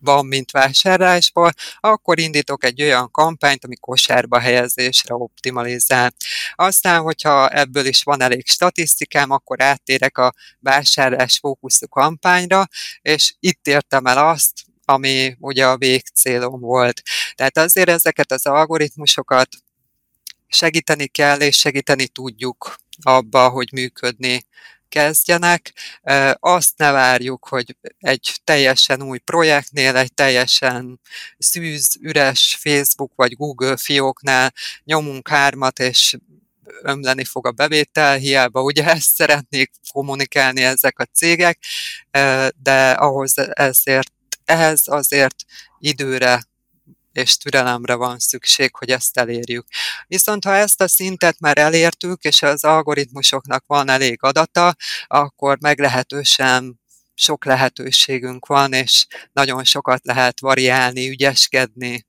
[0.03, 6.13] van, mint vásárlásból, akkor indítok egy olyan kampányt, ami kosárba helyezésre optimalizál.
[6.55, 12.67] Aztán, hogyha ebből is van elég statisztikám, akkor áttérek a vásárlás fókuszú kampányra,
[13.01, 14.51] és itt értem el azt,
[14.85, 17.01] ami ugye a végcélom volt.
[17.35, 19.47] Tehát azért ezeket az algoritmusokat
[20.47, 24.45] segíteni kell, és segíteni tudjuk abba, hogy működni
[24.93, 25.73] kezdjenek.
[26.39, 30.99] Azt ne várjuk, hogy egy teljesen új projektnél, egy teljesen
[31.37, 36.17] szűz, üres Facebook vagy Google fióknál nyomunk hármat, és
[36.81, 41.59] ömleni fog a bevétel, hiába ugye ezt szeretnék kommunikálni ezek a cégek,
[42.55, 44.11] de ahhoz ezért,
[44.45, 45.35] ehhez azért
[45.79, 46.43] időre
[47.13, 49.67] és türelemre van szükség, hogy ezt elérjük.
[50.07, 54.75] Viszont ha ezt a szintet már elértük, és az algoritmusoknak van elég adata,
[55.07, 56.81] akkor meglehetősen
[57.15, 62.05] sok lehetőségünk van, és nagyon sokat lehet variálni, ügyeskedni,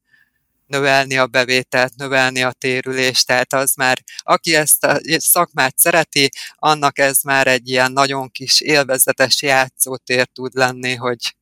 [0.67, 6.99] növelni a bevételt, növelni a térülést, tehát az már, aki ezt a szakmát szereti, annak
[6.99, 11.37] ez már egy ilyen nagyon kis élvezetes játszótér tud lenni, hogy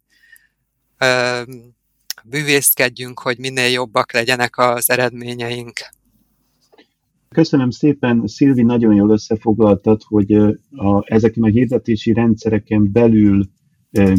[2.24, 5.72] bűvészkedjünk, hogy minél jobbak legyenek az eredményeink.
[7.28, 10.32] Köszönöm szépen, Szilvi, nagyon jól összefoglaltad, hogy
[10.70, 13.48] a, ezeken a hirdetési rendszereken belül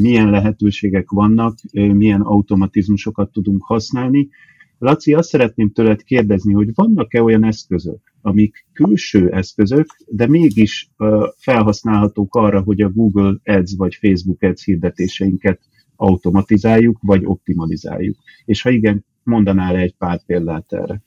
[0.02, 4.30] milyen lehetőségek vannak, milyen automatizmusokat tudunk használni.
[4.78, 10.90] Laci, azt szeretném tőled kérdezni, hogy vannak-e olyan eszközök, amik külső eszközök, de mégis
[11.38, 15.60] felhasználhatók arra, hogy a Google Ads vagy Facebook Ads hirdetéseinket
[15.96, 18.18] automatizáljuk, vagy optimalizáljuk.
[18.46, 21.02] És ha igen, mondanál egy pár példát erre?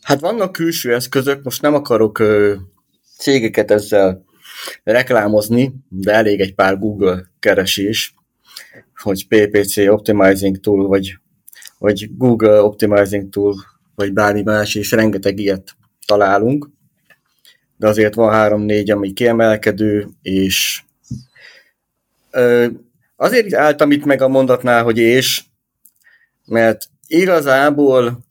[0.00, 2.54] Hát vannak külső eszközök, most nem akarok ö,
[3.18, 4.24] cégeket ezzel
[4.82, 8.14] reklámozni, de elég egy pár Google keresés,
[8.94, 11.18] hogy PPC Optimizing Tool, vagy,
[11.78, 13.54] vagy Google Optimizing Tool,
[13.94, 16.70] vagy bármi más, és rengeteg ilyet találunk.
[17.76, 20.82] De azért van három-négy, ami kiemelkedő, és
[23.16, 25.42] azért álltam itt meg a mondatnál, hogy és,
[26.46, 28.24] mert igazából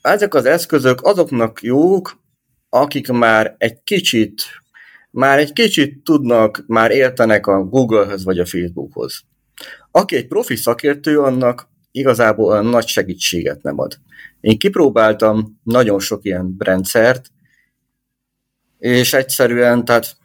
[0.00, 2.24] ezek az eszközök azoknak jók,
[2.68, 4.42] akik már egy kicsit,
[5.10, 9.22] már egy kicsit tudnak, már értenek a Googlehez vagy a Facebookhoz.
[9.90, 13.98] Aki egy profi szakértő, annak igazából olyan nagy segítséget nem ad.
[14.40, 17.30] Én kipróbáltam nagyon sok ilyen rendszert,
[18.78, 20.16] és egyszerűen, tehát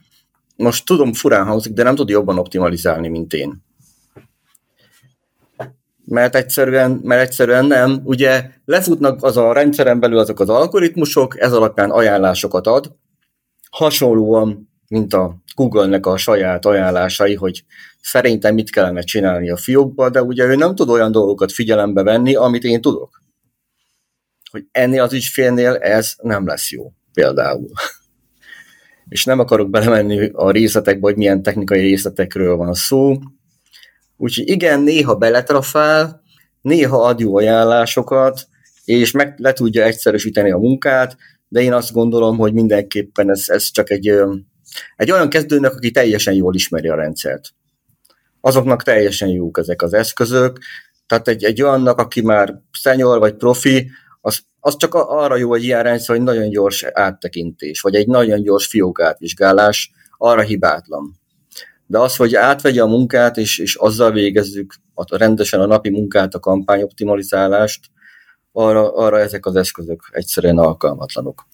[0.55, 3.63] most tudom, furán hangzik, de nem tud jobban optimalizálni, mint én.
[6.05, 8.01] Mert egyszerűen, mert egyszerűen nem.
[8.03, 12.95] Ugye lefutnak az a rendszeren belül azok az algoritmusok, ez alapján ajánlásokat ad,
[13.69, 17.63] hasonlóan, mint a Google-nek a saját ajánlásai, hogy
[18.01, 22.35] szerintem mit kellene csinálni a fiókba, de ugye ő nem tud olyan dolgokat figyelembe venni,
[22.35, 23.23] amit én tudok.
[24.51, 27.69] Hogy ennél az ügyfélnél ez nem lesz jó, például
[29.11, 33.17] és nem akarok belemenni a részletekbe, hogy milyen technikai részletekről van szó.
[34.17, 36.21] Úgyhogy igen, néha beletrafál,
[36.61, 38.47] néha ad jó ajánlásokat,
[38.85, 43.71] és meg le tudja egyszerűsíteni a munkát, de én azt gondolom, hogy mindenképpen ez, ez
[43.71, 44.13] csak egy,
[44.95, 47.49] egy olyan kezdőnek, aki teljesen jól ismeri a rendszert.
[48.41, 50.59] Azoknak teljesen jók ezek az eszközök,
[51.07, 53.89] tehát egy, egy olyannak, aki már szenyor vagy profi,
[54.21, 58.67] az, az csak arra jó egy ilyen hogy nagyon gyors áttekintés, vagy egy nagyon gyors
[58.67, 61.19] fiók átvizsgálás, arra hibátlan.
[61.85, 66.33] De az, hogy átvegye a munkát, és, és azzal végezzük a, rendesen a napi munkát,
[66.33, 67.85] a kampányoptimalizálást,
[68.51, 71.47] arra, arra ezek az eszközök egyszerűen alkalmatlanok.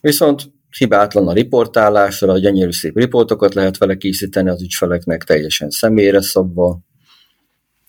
[0.00, 0.42] Viszont
[0.78, 6.80] hibátlan a riportálásra, gyönyörű szép riportokat lehet vele készíteni az ügyfeleknek teljesen személyre szabva,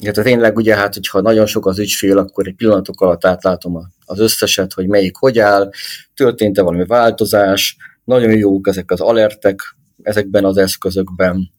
[0.03, 3.77] igen, tehát tényleg ugye, hát, hogyha nagyon sok az ügyfél, akkor egy pillanatok alatt átlátom
[4.05, 5.69] az összeset, hogy melyik hogy áll,
[6.13, 11.51] történt-e valami változás, nagyon jók ezek az alertek ezekben az eszközökben,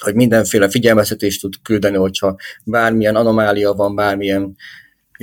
[0.00, 4.56] hogy mindenféle figyelmeztetést tud küldeni, hogyha bármilyen anomália van, bármilyen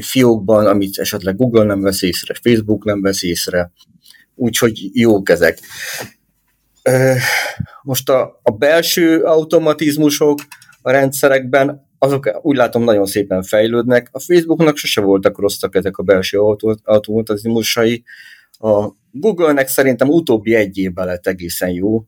[0.02, 3.72] fiókban, amit esetleg Google nem vesz észre, Facebook nem vesz észre,
[4.36, 5.60] úgyhogy jók ezek.
[7.84, 10.40] Most a, a belső automatizmusok
[10.82, 14.10] a rendszerekben azok úgy látom nagyon szépen fejlődnek.
[14.12, 16.40] A Facebooknak sose voltak rosszak ezek a belső
[16.84, 18.04] automatizmusai.
[18.52, 22.04] A Google-nek szerintem utóbbi egy évben lett egészen jó.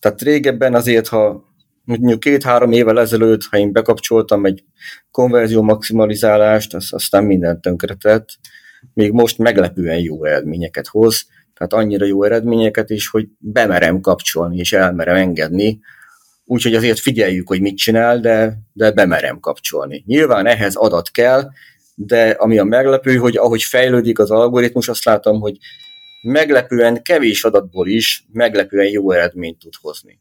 [0.00, 1.44] Tehát régebben azért, ha
[1.84, 4.64] mondjuk két-három évvel ezelőtt, ha én bekapcsoltam egy
[5.10, 8.28] konverzió maximalizálást, az aztán mindent tönkretett,
[8.94, 14.72] még most meglepően jó eredményeket hoz, tehát annyira jó eredményeket is, hogy bemerem kapcsolni és
[14.72, 15.80] elmerem engedni,
[16.48, 20.02] úgyhogy azért figyeljük, hogy mit csinál, de, de bemerem kapcsolni.
[20.06, 21.50] Nyilván ehhez adat kell,
[21.94, 25.56] de ami a meglepő, hogy ahogy fejlődik az algoritmus, azt látom, hogy
[26.22, 30.20] meglepően kevés adatból is meglepően jó eredményt tud hozni.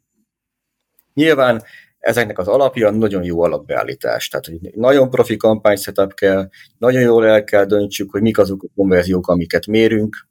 [1.13, 1.63] Nyilván
[1.99, 4.28] ezeknek az alapja nagyon jó alapbeállítás.
[4.28, 8.63] Tehát, hogy nagyon profi kampány setup kell, nagyon jól el kell döntsük, hogy mik azok
[8.63, 10.28] a konverziók, amiket mérünk,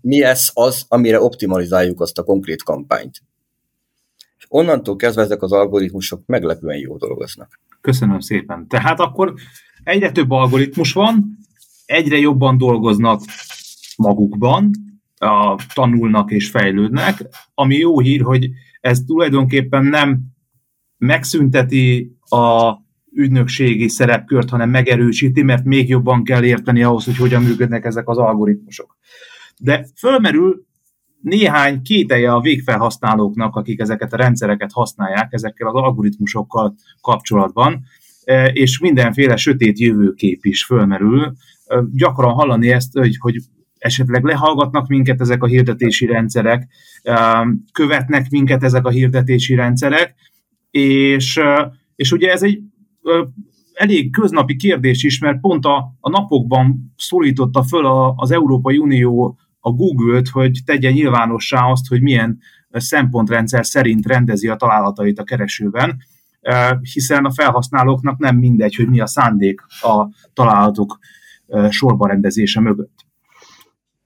[0.00, 3.22] mi ez az, amire optimalizáljuk azt a konkrét kampányt.
[4.56, 7.60] Onnantól kezdve ezek az algoritmusok meglepően jó dolgoznak.
[7.80, 8.68] Köszönöm szépen.
[8.68, 9.34] Tehát akkor
[9.84, 11.38] egyre több algoritmus van,
[11.84, 13.22] egyre jobban dolgoznak
[13.96, 14.70] magukban,
[15.74, 18.50] tanulnak és fejlődnek, ami jó hír, hogy
[18.80, 20.20] ez tulajdonképpen nem
[20.98, 22.72] megszünteti a
[23.12, 28.18] ügynökségi szerepkört, hanem megerősíti, mert még jobban kell érteni ahhoz, hogy hogyan működnek ezek az
[28.18, 28.96] algoritmusok.
[29.58, 30.65] De fölmerül
[31.20, 37.84] néhány kételje a végfelhasználóknak, akik ezeket a rendszereket használják, ezekkel az algoritmusokkal kapcsolatban,
[38.24, 41.34] e, és mindenféle sötét jövőkép is fölmerül.
[41.66, 43.36] E, gyakran hallani ezt, hogy, hogy
[43.78, 46.68] esetleg lehallgatnak minket ezek a hirdetési rendszerek,
[47.02, 50.14] e, követnek minket ezek a hirdetési rendszerek,
[50.70, 51.40] és,
[51.96, 52.62] és ugye ez egy
[53.76, 59.38] elég köznapi kérdés is, mert pont a, a napokban szólította föl a, az Európai Unió
[59.66, 62.38] a Google-t, hogy tegye nyilvánossá azt, hogy milyen
[62.70, 65.96] szempontrendszer szerint rendezi a találatait a keresőben,
[66.92, 70.98] hiszen a felhasználóknak nem mindegy, hogy mi a szándék a találatok
[71.70, 73.04] sorba rendezése mögött.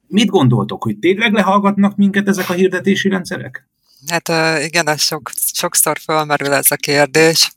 [0.07, 3.69] Mit gondoltok, hogy tényleg lehallgatnak minket ezek a hirdetési rendszerek?
[4.07, 4.29] Hát
[4.63, 7.53] igen, ez sok, sokszor felmerül ez a kérdés.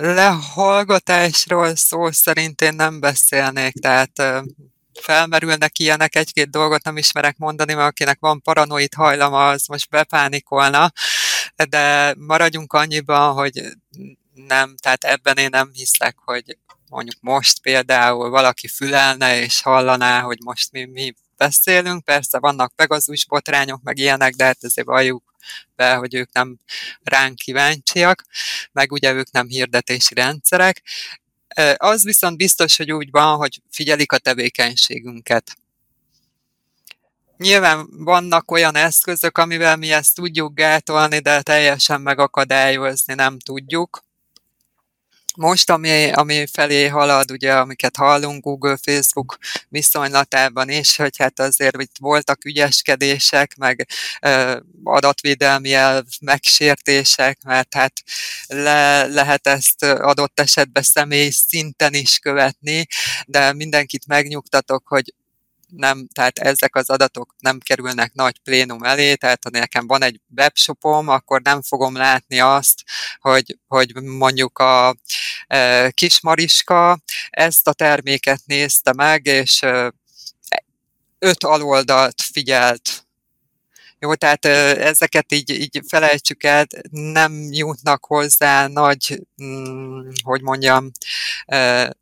[0.00, 4.22] Lehallgatásról szó szerint én nem beszélnék, tehát
[5.00, 10.92] felmerülnek ilyenek, egy-két dolgot nem ismerek mondani, mert akinek van paranoid hajlama, az most bepánikolna,
[11.68, 13.62] de maradjunk annyiban, hogy
[14.34, 16.56] nem, tehát ebben én nem hiszek, hogy
[16.88, 23.26] mondjuk most például valaki fülelne és hallaná, hogy most mi, mi beszélünk, persze vannak pegazus
[23.26, 25.34] botrányok, meg ilyenek, de hát azért valljuk
[25.76, 26.56] be, hogy ők nem
[27.02, 28.24] ránk kíváncsiak,
[28.72, 30.82] meg ugye ők nem hirdetési rendszerek.
[31.76, 35.56] Az viszont biztos, hogy úgy van, hogy figyelik a tevékenységünket.
[37.36, 44.05] Nyilván vannak olyan eszközök, amivel mi ezt tudjuk gátolni, de teljesen megakadályozni nem tudjuk.
[45.36, 51.82] Most, ami, ami felé halad, ugye, amiket hallunk Google, Facebook viszonylatában is, hogy hát azért
[51.82, 53.86] itt voltak ügyeskedések, meg
[54.20, 57.92] ö, adatvédelmi elv megsértések, mert hát
[58.46, 62.86] le, lehet ezt adott esetben személy szinten is követni,
[63.26, 65.14] de mindenkit megnyugtatok, hogy
[65.66, 70.20] nem, tehát ezek az adatok nem kerülnek nagy plénum elé, tehát ha nekem van egy
[70.36, 72.82] webshopom, akkor nem fogom látni azt,
[73.20, 74.96] hogy, hogy mondjuk a
[75.46, 76.98] e, Kismariska
[77.30, 79.94] ezt a terméket nézte meg, és e,
[81.18, 83.05] öt aloldalt figyelt
[83.98, 90.90] jó, tehát ezeket így, így felejtsük el, nem jutnak hozzá nagy, mm, hogy mondjam,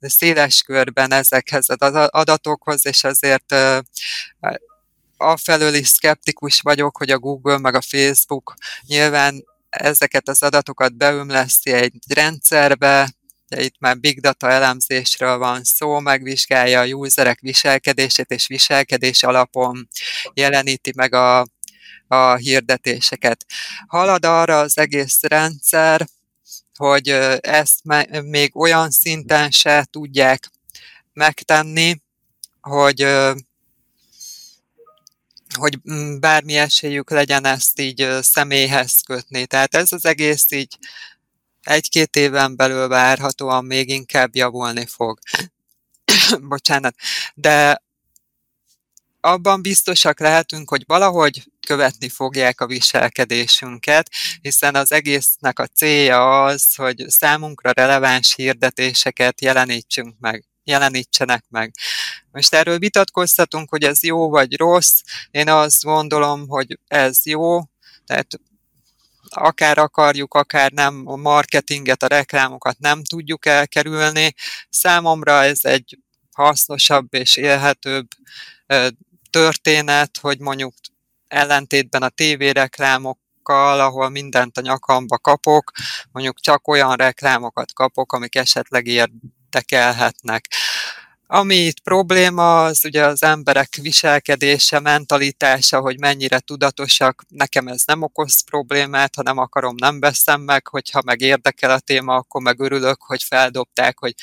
[0.01, 3.55] széles körben ezekhez az adatokhoz, és azért
[5.17, 8.55] afelől is szkeptikus vagyok, hogy a Google meg a Facebook
[8.87, 13.15] nyilván ezeket az adatokat beömleszti egy rendszerbe,
[13.49, 19.89] de itt már big data elemzésről van szó, megvizsgálja a userek viselkedését, és viselkedés alapon
[20.35, 21.47] jeleníti meg a,
[22.15, 23.47] a hirdetéseket.
[23.87, 26.07] Halad arra az egész rendszer,
[26.77, 27.09] hogy
[27.41, 27.81] ezt
[28.23, 30.51] még olyan szinten se tudják
[31.13, 32.03] megtenni,
[32.61, 33.07] hogy
[35.59, 35.81] hogy
[36.21, 39.47] bármi esélyük legyen ezt így személyhez kötni.
[39.47, 40.79] Tehát ez az egész így
[41.63, 45.19] egy-két éven belül várhatóan még inkább javulni fog.
[46.49, 46.95] Bocsánat.
[47.35, 47.83] De
[49.21, 54.11] abban biztosak lehetünk, hogy valahogy követni fogják a viselkedésünket,
[54.41, 61.75] hiszen az egésznek a célja az, hogy számunkra releváns hirdetéseket jelenítsünk meg jelenítsenek meg.
[62.31, 65.01] Most erről vitatkoztatunk, hogy ez jó vagy rossz.
[65.31, 67.61] Én azt gondolom, hogy ez jó,
[68.07, 68.41] tehát
[69.29, 74.35] akár akarjuk, akár nem, a marketinget, a reklámokat nem tudjuk elkerülni.
[74.71, 75.99] Számomra ez egy
[76.33, 78.07] hasznosabb és élhetőbb
[79.31, 80.75] történet, hogy mondjuk
[81.35, 85.71] ellentétben a tévéreklámokkal, ahol mindent a nyakamba kapok,
[86.13, 90.47] mondjuk csak olyan reklámokat kapok, amik esetleg érdekelhetnek.
[91.27, 97.25] Ami itt probléma, az ugye az emberek viselkedése, mentalitása, hogy mennyire tudatosak.
[97.29, 101.79] Nekem ez nem okoz problémát, ha nem akarom, nem veszem meg, hogyha meg érdekel a
[101.79, 104.15] téma, akkor meg örülök, hogy feldobták, hogy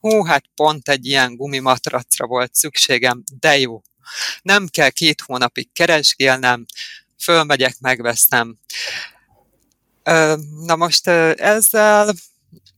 [0.00, 3.80] hú, hát pont egy ilyen gumimatracra volt szükségem, de jó,
[4.42, 6.66] nem kell két hónapig keresgélnem,
[7.18, 8.56] fölmegyek, megveszem.
[10.66, 12.14] Na most ezzel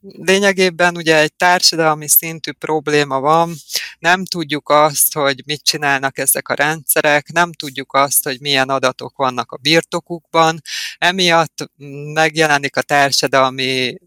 [0.00, 3.54] lényegében ugye egy társadalmi szintű probléma van,
[3.98, 9.16] nem tudjuk azt, hogy mit csinálnak ezek a rendszerek, nem tudjuk azt, hogy milyen adatok
[9.16, 10.62] vannak a birtokukban,
[10.98, 11.70] emiatt
[12.12, 13.98] megjelenik a társadalmi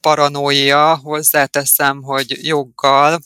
[0.00, 3.20] paranoia, hozzáteszem, hogy joggal,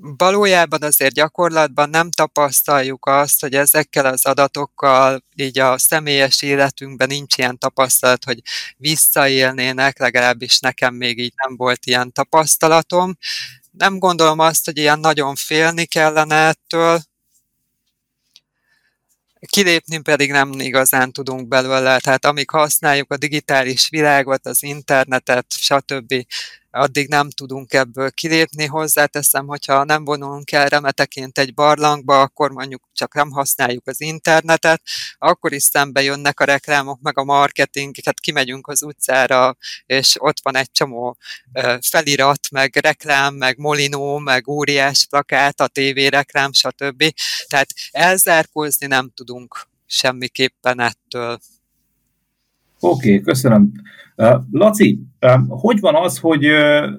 [0.00, 7.36] valójában azért gyakorlatban nem tapasztaljuk azt, hogy ezekkel az adatokkal így a személyes életünkben nincs
[7.36, 8.40] ilyen tapasztalat, hogy
[8.76, 13.16] visszaélnének, legalábbis nekem még így nem volt ilyen tapasztalatom.
[13.70, 17.00] Nem gondolom azt, hogy ilyen nagyon félni kellene ettől,
[19.46, 26.26] kilépni pedig nem igazán tudunk belőle, tehát amíg használjuk a digitális világot, az internetet, stb.,
[26.76, 28.66] addig nem tudunk ebből kilépni.
[28.66, 34.82] Hozzáteszem, hogyha nem vonulunk el remeteként egy barlangba, akkor mondjuk csak nem használjuk az internetet,
[35.18, 39.56] akkor is szembe jönnek a reklámok, meg a marketing, hát kimegyünk az utcára,
[39.86, 41.16] és ott van egy csomó
[41.80, 47.14] felirat, meg reklám, meg molinó, meg óriás plakát, a tévéreklám, stb.
[47.46, 51.38] Tehát elzárkózni nem tudunk semmiképpen ettől.
[52.86, 53.72] Oké, okay, köszönöm.
[54.50, 54.98] Laci,
[55.46, 56.44] hogy van az, hogy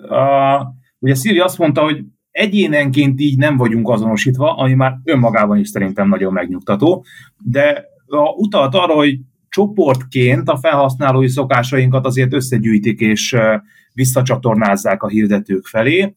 [0.10, 5.70] a, ugye Szilvi azt mondta, hogy egyénenként így nem vagyunk azonosítva, ami már önmagában is
[5.70, 7.06] szerintem nagyon megnyugtató,
[7.44, 7.86] de
[8.36, 9.20] utalt arra, hogy
[9.50, 13.36] csoportként a felhasználói szokásainkat azért összegyűjtik és
[13.94, 16.16] visszacsatornázzák a hirdetők felé.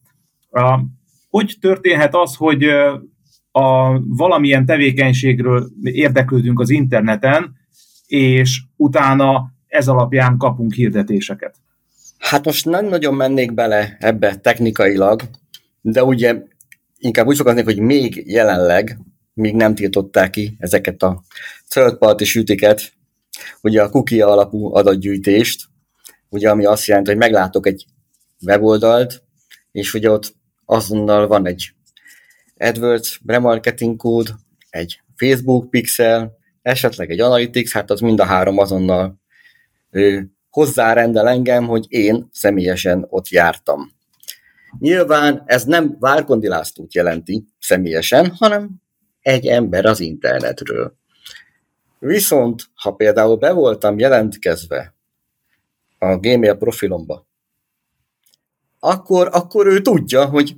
[1.29, 2.63] Hogy történhet az, hogy
[3.51, 7.59] a valamilyen tevékenységről érdeklődünk az interneten,
[8.07, 11.55] és utána ez alapján kapunk hirdetéseket.
[12.17, 15.21] Hát most nem nagyon mennék bele ebbe technikailag,
[15.81, 16.35] de ugye
[16.97, 18.97] inkább úgy fogadnék, hogy még jelenleg,
[19.33, 21.23] még nem tiltották ki ezeket a
[21.67, 22.93] third party sütiket,
[23.61, 25.65] ugye a cookie alapú adatgyűjtést,
[26.29, 27.85] ugye ami azt jelenti, hogy meglátok egy
[28.45, 29.23] weboldalt,
[29.71, 31.73] és ugye ott azonnal van egy
[32.57, 34.35] AdWords remarketing kód,
[34.69, 39.20] egy Facebook pixel, esetleg egy Analytics, hát az mind a három azonnal
[40.49, 43.91] hozzárendel engem, hogy én személyesen ott jártam.
[44.79, 48.69] Nyilván ez nem Várkondi Lászlót jelenti személyesen, hanem
[49.21, 50.95] egy ember az internetről.
[51.99, 54.95] Viszont, ha például be voltam jelentkezve
[55.97, 57.27] a Gmail profilomba,
[58.79, 60.55] akkor, akkor ő tudja, hogy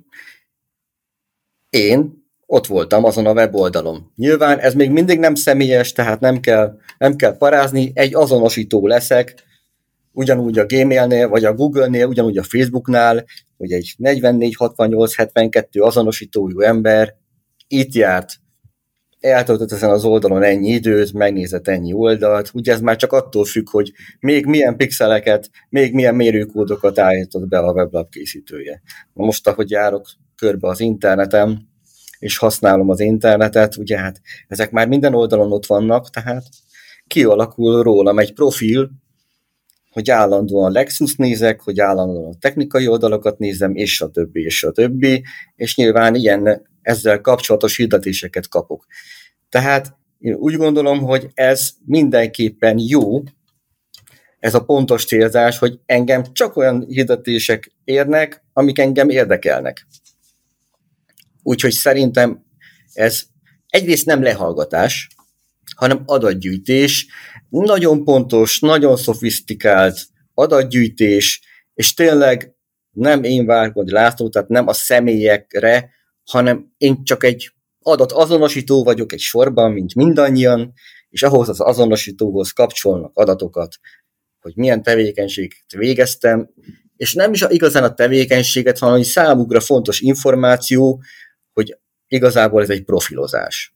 [1.69, 2.22] én
[2.53, 4.11] ott voltam azon a weboldalon.
[4.15, 9.43] Nyilván ez még mindig nem személyes, tehát nem kell, nem kell parázni, egy azonosító leszek,
[10.11, 13.25] ugyanúgy a Gmailnél, vagy a Google-nél, ugyanúgy a Facebooknál,
[13.57, 17.15] hogy egy 44, 68, 72 azonosítójú ember
[17.67, 18.33] itt járt,
[19.19, 23.69] eltöltött ezen az oldalon ennyi időt, megnézett ennyi oldalt, ugye ez már csak attól függ,
[23.69, 28.81] hogy még milyen pixeleket, még milyen mérőkódokat állított be a weblap készítője.
[29.13, 31.71] Most, ahogy járok körbe az interneten,
[32.23, 36.43] és használom az internetet, ugye hát ezek már minden oldalon ott vannak, tehát
[37.07, 38.91] kialakul rólam egy profil,
[39.91, 44.71] hogy állandóan Lexus nézek, hogy állandóan a technikai oldalakat nézem, és a többi, és a
[44.71, 45.23] többi,
[45.55, 48.85] és nyilván ilyen ezzel kapcsolatos hirdetéseket kapok.
[49.49, 53.23] Tehát én úgy gondolom, hogy ez mindenképpen jó,
[54.39, 59.87] ez a pontos célzás, hogy engem csak olyan hirdetések érnek, amik engem érdekelnek.
[61.43, 62.45] Úgyhogy szerintem
[62.93, 63.23] ez
[63.67, 65.07] egyrészt nem lehallgatás,
[65.75, 67.07] hanem adatgyűjtés,
[67.49, 69.99] nagyon pontos, nagyon szofisztikált
[70.33, 71.41] adatgyűjtés,
[71.73, 72.55] és tényleg
[72.91, 75.89] nem én Várkodi László, tehát nem a személyekre,
[76.23, 80.73] hanem én csak egy adat azonosító vagyok egy sorban, mint mindannyian,
[81.09, 83.75] és ahhoz az azonosítóhoz kapcsolnak adatokat,
[84.39, 86.49] hogy milyen tevékenységet végeztem,
[86.95, 91.01] és nem is igazán a tevékenységet, hanem hogy számukra fontos információ,
[91.53, 91.77] hogy
[92.07, 93.73] igazából ez egy profilozás.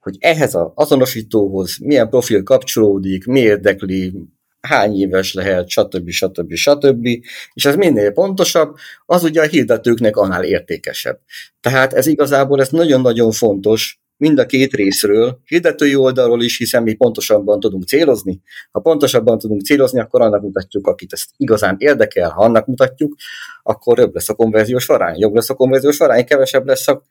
[0.00, 4.12] Hogy ehhez az azonosítóhoz milyen profil kapcsolódik, mi érdekli,
[4.60, 6.10] hány éves lehet, stb.
[6.10, 6.54] stb.
[6.54, 7.06] stb.
[7.52, 11.20] És ez minél pontosabb, az ugye a hirdetőknek annál értékesebb.
[11.60, 16.94] Tehát ez igazából ez nagyon-nagyon fontos, mind a két részről, hirdetői oldalról is, hiszen mi
[16.94, 18.40] pontosabban tudunk célozni.
[18.70, 23.14] Ha pontosabban tudunk célozni, akkor annak mutatjuk, akit ezt igazán érdekel, ha annak mutatjuk,
[23.62, 25.18] akkor jobb lesz a konverziós arány.
[25.18, 27.02] Jobb lesz a konverziós arány, kevesebb lesz a,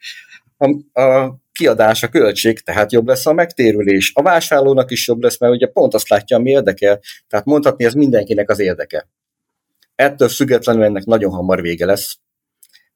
[0.57, 4.11] a, a kiadás, a költség, tehát jobb lesz a megtérülés.
[4.15, 6.99] A vásárlónak is jobb lesz, mert ugye pont azt látja, ami érdekel.
[7.27, 9.09] Tehát mondhatni, ez mindenkinek az érdeke.
[9.95, 12.17] Ettől függetlenül ennek nagyon hamar vége lesz,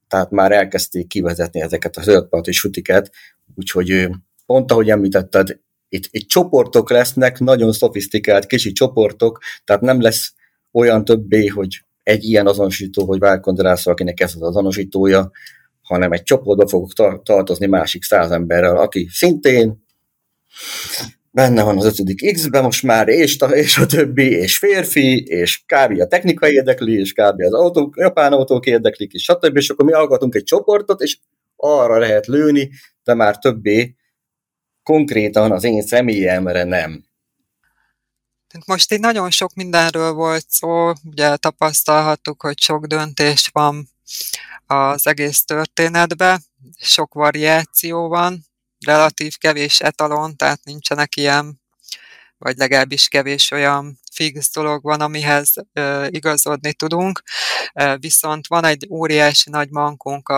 [0.08, 3.12] tehát már elkezdték kivezetni ezeket a zöldparti sütiket,
[3.60, 4.10] úgyhogy
[4.46, 10.34] pont ahogy említetted, itt, itt csoportok lesznek, nagyon szofisztikált kicsi csoportok, tehát nem lesz
[10.72, 15.32] olyan többé, hogy egy ilyen azonosító, hogy Válkondrász, akinek ez az azonosítója,
[15.82, 19.84] hanem egy csoportba fogok tar- tartozni másik száz emberrel, aki szintén
[21.32, 25.64] benne van az ötödik X-ben most már, és a, és a többi, és férfi, és
[25.66, 26.00] kb.
[26.00, 27.42] a technika érdekli, és kb.
[27.42, 29.58] az autók, japán autók érdeklik, és stb.
[29.58, 31.18] És akkor mi alkotunk egy csoportot, és
[31.56, 32.70] arra lehet lőni,
[33.10, 33.96] de már többé
[34.84, 37.06] konkrétan az én személyemre nem.
[38.66, 43.90] Most itt nagyon sok mindenről volt szó, ugye tapasztalhattuk, hogy sok döntés van
[44.66, 46.44] az egész történetben,
[46.78, 48.46] sok variáció van,
[48.86, 51.62] relatív kevés etalon, tehát nincsenek ilyen,
[52.38, 55.54] vagy legalábbis kevés olyan fix dolog van, amihez
[56.08, 57.24] igazodni tudunk.
[58.00, 60.30] Viszont van egy óriási nagy mankunk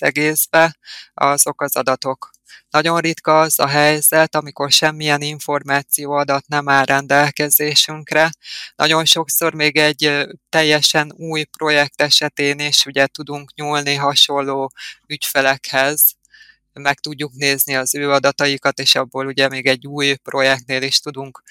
[0.00, 0.76] az egészbe,
[1.14, 2.30] azok az adatok.
[2.70, 8.30] Nagyon ritka az a helyzet, amikor semmilyen információ adat nem áll rendelkezésünkre.
[8.76, 14.72] Nagyon sokszor még egy teljesen új projekt esetén is ugye tudunk nyúlni hasonló
[15.06, 16.02] ügyfelekhez,
[16.72, 21.42] meg tudjuk nézni az ő adataikat, és abból ugye még egy új projektnél is tudunk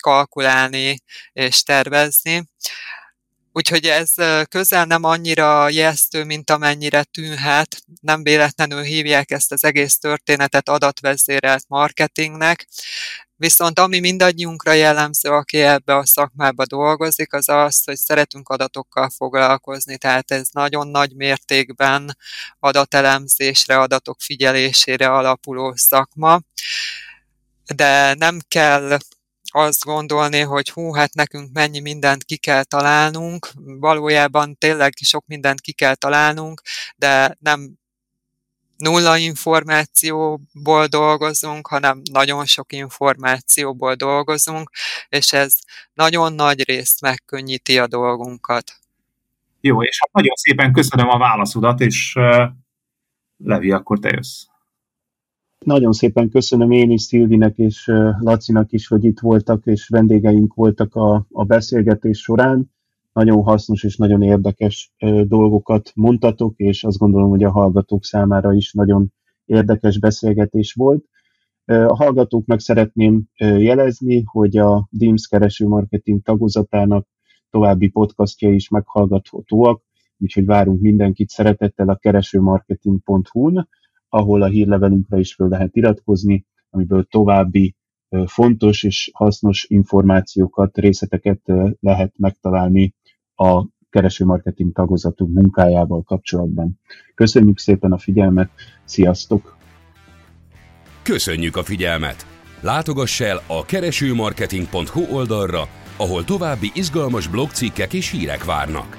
[0.00, 0.98] kalkulálni
[1.32, 2.44] és tervezni.
[3.56, 4.12] Úgyhogy ez
[4.48, 7.82] közel nem annyira jesztő, mint amennyire tűnhet.
[8.00, 12.68] Nem véletlenül hívják ezt az egész történetet adatvezérelt marketingnek.
[13.36, 19.98] Viszont ami mindannyiunkra jellemző, aki ebbe a szakmába dolgozik, az az, hogy szeretünk adatokkal foglalkozni,
[19.98, 22.16] tehát ez nagyon nagy mértékben
[22.58, 26.40] adatelemzésre, adatok figyelésére alapuló szakma,
[27.74, 28.98] de nem kell
[29.52, 33.48] azt gondolni, hogy hú, hát nekünk mennyi mindent ki kell találnunk,
[33.80, 36.62] valójában tényleg sok mindent ki kell találnunk,
[36.96, 37.78] de nem
[38.76, 44.70] nulla információból dolgozunk, hanem nagyon sok információból dolgozunk,
[45.08, 45.58] és ez
[45.94, 48.72] nagyon nagy részt megkönnyíti a dolgunkat.
[49.60, 52.42] Jó, és hát nagyon szépen köszönöm a válaszodat, és uh,
[53.36, 54.42] Levi, akkor te jössz.
[55.66, 57.86] Nagyon szépen köszönöm én is Szilvinek és
[58.18, 62.70] Lacinak is, hogy itt voltak, és vendégeink voltak a, a beszélgetés során.
[63.12, 64.92] Nagyon hasznos és nagyon érdekes
[65.22, 69.12] dolgokat mondtatok, és azt gondolom, hogy a hallgatók számára is nagyon
[69.44, 71.04] érdekes beszélgetés volt.
[71.64, 77.06] A hallgatóknak szeretném jelezni, hogy a DIMS kereső marketing tagozatának
[77.50, 79.82] további podcastja is meghallgathatóak,
[80.18, 83.68] úgyhogy várunk mindenkit szeretettel a keresőmarketing.hu-n
[84.08, 87.76] ahol a hírlevelünkre is föl lehet iratkozni, amiből további
[88.26, 91.40] fontos és hasznos információkat, részleteket
[91.80, 92.94] lehet megtalálni
[93.34, 96.80] a keresőmarketing tagozatunk munkájával kapcsolatban.
[97.14, 98.50] Köszönjük szépen a figyelmet,
[98.84, 99.56] sziasztok!
[101.02, 102.26] Köszönjük a figyelmet!
[102.60, 105.62] Látogass el a keresőmarketing.hu oldalra,
[105.96, 108.96] ahol további izgalmas blogcikkek és hírek várnak.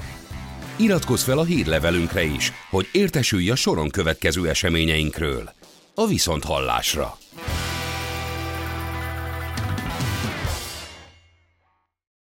[0.80, 5.50] Iratkozz fel a hírlevelünkre is, hogy értesülj a soron következő eseményeinkről.
[5.96, 7.18] A Viszonthallásra!